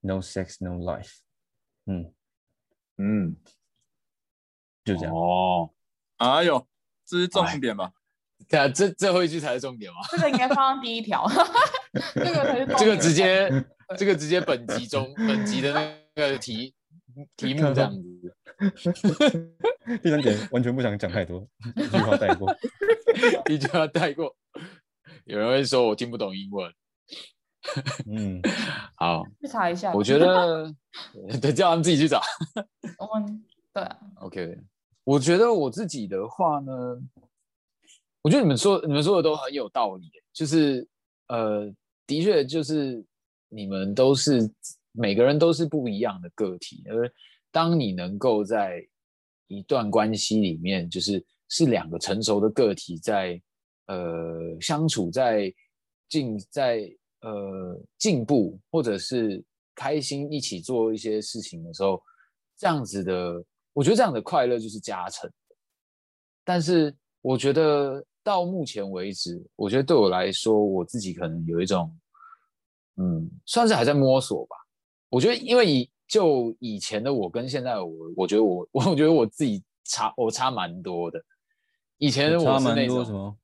[0.00, 1.18] no sex no life。
[1.86, 2.12] 嗯
[3.02, 3.36] 嗯，
[4.84, 5.14] 就这样。
[5.14, 5.70] 哦，
[6.18, 6.66] 哎呦，
[7.04, 7.92] 这是重点吧？
[8.48, 9.98] 对啊，这最后一句才是重点嘛。
[10.10, 11.26] 这个应该放在第一条，
[12.14, 13.64] 这个才是这个直接
[13.96, 16.74] 这个直接本集中本集的那个题
[17.36, 18.02] 题目这样子。
[20.02, 21.44] 第三点完全不想讲太多，
[21.76, 22.54] 一句话带过，
[23.50, 24.36] 一句话带过。
[25.24, 26.72] 有人会说我听不懂英文。
[28.06, 28.40] 嗯，
[28.96, 29.92] 好，去查一下。
[29.94, 30.74] 我觉得，
[31.40, 32.20] 对，叫他们自己去找。
[32.98, 33.98] 我们对啊。
[34.16, 34.58] OK，
[35.04, 36.72] 我觉得我自己的话呢，
[38.22, 40.10] 我觉得你们说你们说的都很有道理。
[40.32, 40.86] 就是
[41.28, 41.72] 呃，
[42.06, 43.04] 的确就是
[43.48, 44.50] 你们都是
[44.90, 47.10] 每个人都是不一样的个体，而
[47.50, 48.84] 当你能够在
[49.46, 53.40] 一段关系里面，就是是两个成熟的个体在
[53.86, 55.54] 呃相处在
[56.08, 56.92] 进在。
[57.22, 59.42] 呃，进步或者是
[59.74, 62.02] 开心一起做一些事情的时候，
[62.56, 65.30] 这样子的，我觉得这样的快乐就是加成。
[66.44, 71.96] 但是我觉得到目前为止，我觉得对我来说，我自己可能有一种，
[72.96, 74.56] 嗯，算是还在摸索吧。
[75.08, 81.22] 我觉得，因为以就以前的我跟现在我，我觉得我， 我觉得我自己差，我差蛮多的。
[81.98, 83.36] 以前我是那种什么？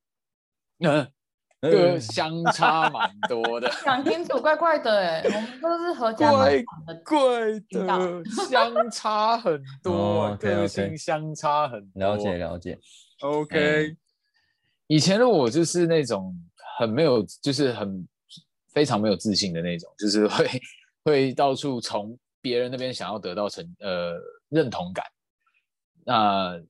[1.60, 6.62] 个相差蛮多的， 讲清楚，怪怪的哎，我们都是合家怪
[7.04, 12.78] 怪的，相差很 多，个性相差很多，了解了解
[13.20, 13.96] ，OK。
[14.86, 16.32] 以前的我就是那种
[16.78, 18.06] 很没有，就是很
[18.72, 20.48] 非常没有自信的那种，就是会
[21.04, 24.14] 会到处从别人那边想要得到成呃
[24.48, 25.04] 认同感。
[26.04, 26.60] 那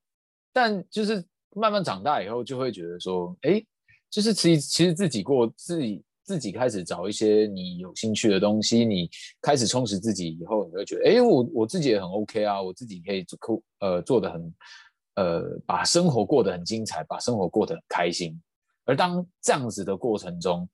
[0.52, 1.22] 但就是
[1.54, 3.62] 慢慢长大以后，就会觉得说，哎。
[4.10, 9.08] 就是其其实自己过自己自己开始找一些你有兴趣的东西，你
[9.40, 14.54] 开始充实自己以后，你会觉得，哎，我我自己也很 OK 啊，我自己可以做呃做得很
[15.14, 18.38] 呃把生活过得很精彩，把生活过得很开心。
[18.84, 20.68] 而当这样子的过程中，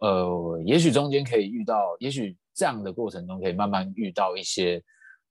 [0.00, 4.82] 呃，也许中间可以遇到，也许这样的过程中可以慢慢遇到一些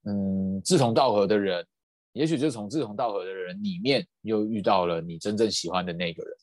[0.05, 1.66] 嗯志同道合的人，
[2.14, 6.34] 也许就从志同道合的人里面又遇到了你真正喜欢的那个人，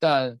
[0.00, 0.40] 但。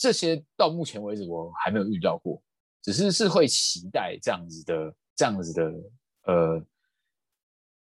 [0.00, 2.42] 这些到目前为止我还没有遇到过，
[2.80, 5.74] 只是是会期待这样子的这样子的
[6.22, 6.66] 呃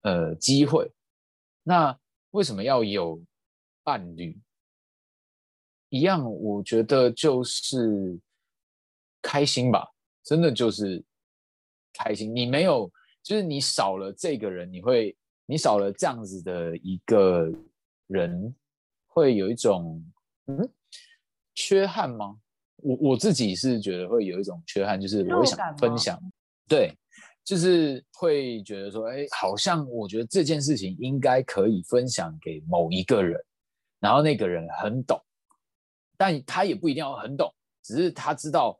[0.02, 0.92] 呃机会。
[1.62, 1.98] 那
[2.32, 3.18] 为什么要有
[3.82, 4.38] 伴侣？
[5.88, 8.20] 一样，我觉得就是
[9.22, 9.90] 开心吧，
[10.22, 11.02] 真的就是
[11.94, 12.34] 开心。
[12.34, 12.92] 你没有，
[13.22, 17.50] 就是你少了这个人，你会你少了这样子的一个
[18.06, 18.54] 人，
[19.06, 20.04] 会有一种
[20.48, 20.68] 嗯。
[21.54, 22.36] 缺憾吗？
[22.76, 26.20] 我我自己是觉得会有一种缺憾，就是我会想分享，
[26.66, 26.92] 对，
[27.44, 33.40] 就是会觉得说，哎，好像我觉得这件事情应该可以分享给某一个人，
[34.00, 35.16] 然后那个人很懂，
[36.16, 38.76] 但他也不一定要很懂，只是他知道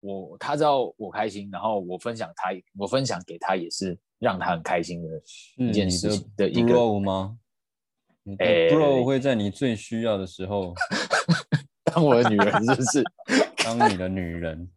[0.00, 5.08] 我，他知道我开心，然后我分享他，我分享给他也是让他很开心的
[5.56, 6.74] 一件事情的一个。
[6.74, 7.38] bro 吗？
[8.38, 10.74] 哎，bro 会在你最需要的时候。
[11.96, 13.02] 当我的女人是不是？
[13.64, 14.70] 当你的女人，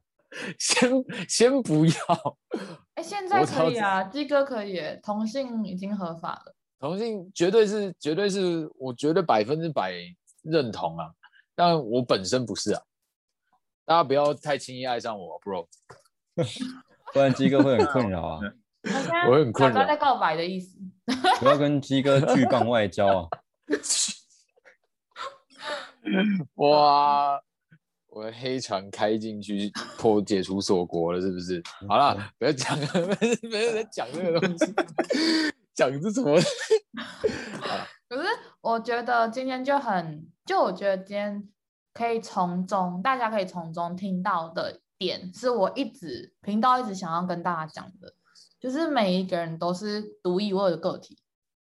[0.58, 0.90] 先
[1.28, 1.92] 先不要。
[2.94, 6.56] 哎、欸，现在可以啊，鸡哥可以，同性已经合法了。
[6.80, 9.94] 同性绝对是，绝对是，我绝对百分之百
[10.44, 11.12] 认同啊。
[11.56, 12.82] 但我本身不是啊，
[13.84, 15.68] 大家不要太轻易爱上我，bro，
[17.14, 18.40] 不然鸡哥会很困扰啊。
[19.28, 19.86] 我会很困扰。
[19.86, 20.80] 在告白的意思，
[21.42, 23.28] 不要跟鸡哥巨棒外交啊。
[26.56, 27.40] 哇！
[28.12, 31.62] 我的黑船开进去破解除锁国了，是不是？
[31.88, 32.88] 好了，不要讲了，
[33.22, 34.66] 没人没人在讲这个东西，
[35.76, 36.36] 讲这什么？
[38.10, 38.28] 可是
[38.62, 41.48] 我觉得今天就很，就我觉得今天
[41.94, 48.12] 可以从中，大家可以从中听到的点，是我一直频道一直想要跟大家讲的，
[48.60, 51.20] 就是每一个人都是独一无二的个体。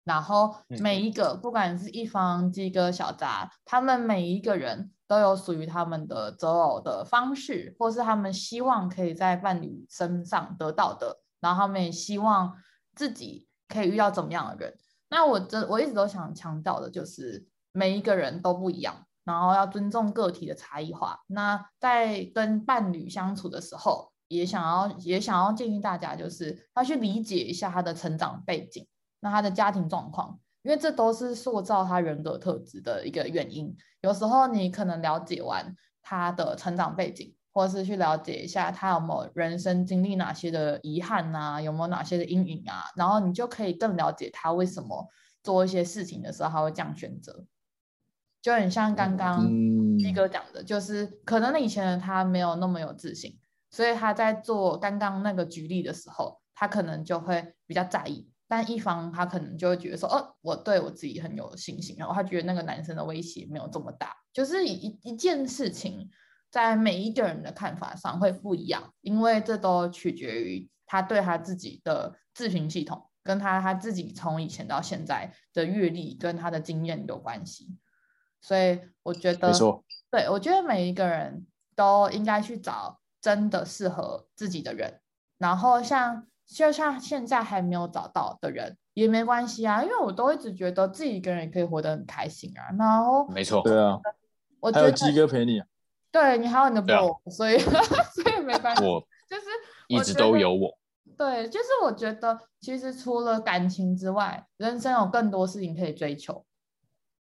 [0.04, 11.20] 然后每一个，不管是一方、鸡哥、小杂，他们每一个人都有属于他们的择偶的方式，或是他们希望可以在伴侣身上得到的。
[11.40, 12.54] 然后他们也希望
[12.94, 14.74] 自己可以遇到怎么样的人。
[15.10, 21.20] 那我这我一直都想强调的就是，每一个人都不一样，然后要尊重个体的差异化。
[21.26, 28.86] 那在跟伴侣相处的时候，也想要也想要建议大家，就是要去理解一下他的成长背景。
[29.24, 33.74] 那他的家庭状况，因为这都是塑造他人格特质的一个原因。
[34.02, 45.08] 有时候你可能了解完他的成长背景，或是去了解一下他有没有人生经历哪些的遗憾啊，有没有哪些的阴影啊，然后你就可以更了解他为什么
[45.42, 47.46] 做一些事情的时候他会这样选择。
[48.42, 49.48] 就很像刚刚
[49.98, 53.38] 鸡哥讲的，就是可能以前的他没有那么有自信，
[53.70, 58.28] 所以他在做刚刚那个举例的时候，他可能就会比较在意。
[58.54, 64.14] 但一方他可能就会觉得说，哦，我对我自己很有信心，然后他觉得那个男生的威胁没有这么大。
[64.32, 66.08] 就是一一件事情，
[66.52, 77.76] 在每一个人的看法上会不一样，因为这都取决于他对他自己的自评系统，跟他他自己从以前到现在的阅历跟他的经验有关系。
[78.40, 81.44] 所以我觉得，没错，对，我觉得每一个人
[81.74, 85.00] 都应该去找真的适合自己的人，
[85.38, 86.28] 然后像。
[86.46, 92.70] 就像现在还没有找到的人也没关系啊，因为我都一直觉得自己一个人也可以活得很开心啊。
[92.78, 93.98] 然后没错，对啊，
[94.60, 95.62] 我觉得还有鸡哥陪你，
[96.12, 99.44] 对你还有你的 bro，、啊、所以所以没关系，我就是
[99.88, 100.78] 一直都有我。
[101.16, 106.44] 对，就是我觉得其实除了感情之外，人生有更多事情可以追求。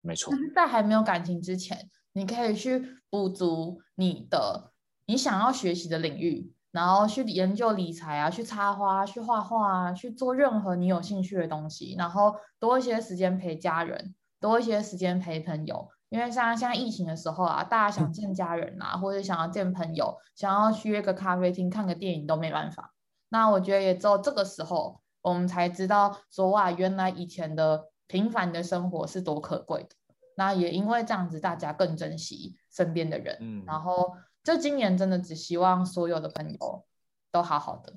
[0.00, 4.72] 没错，就是在还没有感情之前，你可以去补足你的
[5.06, 6.52] 你想要学习的领域。
[6.72, 11.94] 然后去研究理财啊，去插花，去画画啊，去做任何你有兴趣的东西。
[11.98, 15.86] 然后多一些时间陪家人，多一些时间陪朋友。
[16.08, 22.94] 因为像现在疫情的时候啊，大家想见家人啊，或者想要见朋友，想要去约个咖啡厅看个电影都没办法。
[23.28, 29.90] 那我觉得也只有这个时候，我们才知道说哇，原来以前的平凡的生活是多可贵的。
[30.38, 33.36] 那也因为这样子，大家更珍惜身边的人。
[33.40, 34.14] 嗯，然后。
[34.42, 36.84] 就今年真的只希望所有的朋友
[37.30, 37.94] 都好好的，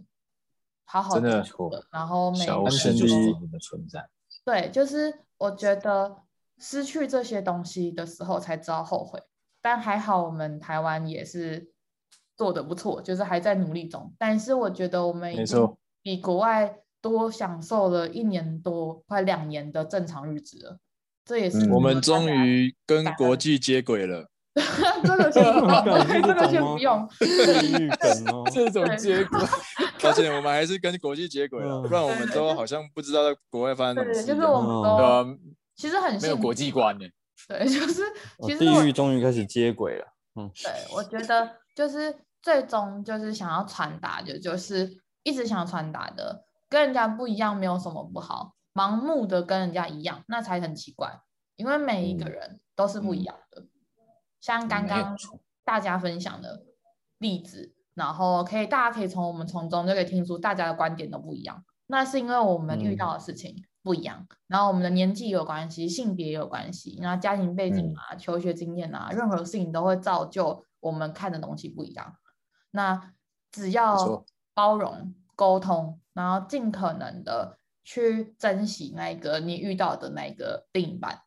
[0.86, 1.43] 好好的，
[1.91, 4.08] 然后每安全就是我们的存在。
[4.43, 6.18] 对，就是我觉得
[6.60, 9.20] 失去这些东西的时候才知道后悔，
[9.62, 11.72] 但还好我们台湾也是
[12.38, 14.14] 做的不错，就是还在努力中。
[14.20, 20.78] 但是我觉得我们已经比国外多享受了一年多快两年的正常日子了，
[21.26, 24.30] 这也是、嗯、我们终于跟国际接轨了。
[25.03, 27.10] 这个先不用，这个先不用。
[28.53, 29.39] 这种结果，
[30.01, 34.26] 抱歉，我们还是跟国际接轨了，不然我们都好像不知道在国外发生什么事。
[34.26, 35.38] 对，就是我们都
[35.76, 37.06] 其实很没有国际观呢。
[37.49, 38.03] 对， 就是
[38.43, 40.06] 其实地域终于开始接轨了。
[40.36, 44.89] 嗯，对，我觉得就是最终就是想要传达的，就是
[45.24, 51.20] 一直想传达的，跟人家不一样没有什么不好，盲目的跟人家一样那才很奇怪，
[51.58, 53.66] 因为每一个人都是不一样的。
[54.46, 55.18] 像刚刚
[55.64, 56.64] 大家分享的
[57.18, 61.66] 例子，然后可以大家可以从我们从中就可以听出大家的观点都不一样。
[61.88, 72.16] 那是因为我们遇到的事情不一样，嗯、然后我们的年纪有关系，性别有关系，然后家庭背景啊、嗯、求学经验啊，任何事情都会造就我们看的东西不一样。
[72.70, 73.14] 那
[73.52, 74.24] 只要
[74.54, 81.22] 包容、沟通，然后尽可能的去珍惜那个你遇到的那个另一半。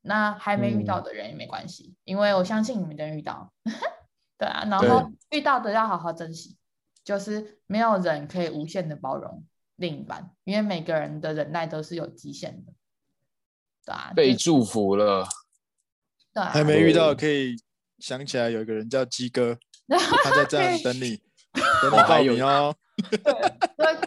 [0.00, 3.52] 那还没遇到的人也没关系，嗯、因为我相信你们都遇到，
[4.38, 6.56] 对啊，然后遇到的要好好珍惜，
[7.04, 9.44] 就是没有人可以无限的包容
[9.76, 12.72] 另一半，因为每个人的忍耐都是有极限的，
[13.84, 15.26] 对啊，被祝福了，
[16.32, 17.56] 对、啊，还没遇到可以
[17.98, 19.58] 想起来有一个人叫鸡哥，
[20.24, 21.20] 他在这样等你，
[21.82, 22.74] 等你报名哦，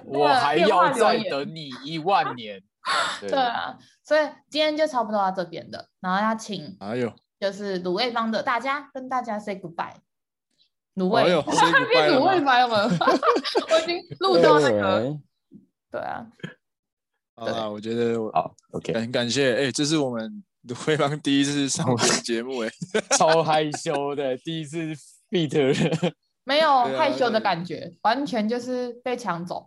[0.06, 2.64] 我还要再等你一万年。
[3.22, 9.94] 对，啊，所以今天就差不多到这边的，然后要请，哎呦，就是卤味帮的大家跟大家 say goodbye，
[10.96, 12.90] 卤味，变 卤味帮了，
[13.70, 15.18] 我已经录到那个，
[15.92, 16.28] 对啊，
[17.36, 22.70] 啊，我觉得好，OK，很感谢，哎，这是我们卤味帮第一次上节目，哎，
[23.18, 24.80] 超害羞的，第一次
[25.30, 26.14] beat，
[26.44, 29.64] 没有害羞的感觉，完全就是被抢走，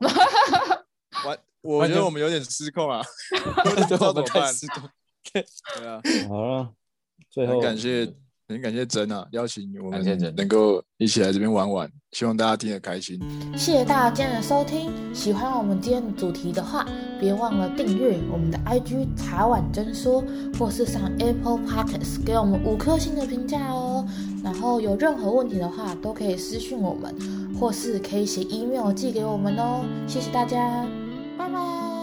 [1.25, 1.39] 完。
[1.65, 3.03] 我觉得我们有点失控啊，
[3.65, 4.53] 不知道怎么办。
[5.33, 5.43] 对
[5.87, 6.71] 啊，好了，
[7.31, 8.07] 最后很感谢，
[8.47, 13.19] 很感谢珍啊，邀请我们能够一起来这边玩玩，希望大家听得开心。
[13.57, 16.87] 谢谢大家今天的收听，喜欢我们今天的主题的话，
[17.19, 20.23] 别忘了订阅我们的 IG 茶碗真说，
[20.59, 24.07] 或是上 Apple Podcast 给我们五颗星的评价哦。
[24.45, 27.17] 然后有任何问题的话，都可以私讯我们，
[27.59, 29.83] 或是可以写 email 寄给我们哦。
[30.07, 30.87] 谢谢大家。
[31.37, 31.94] 拜拜。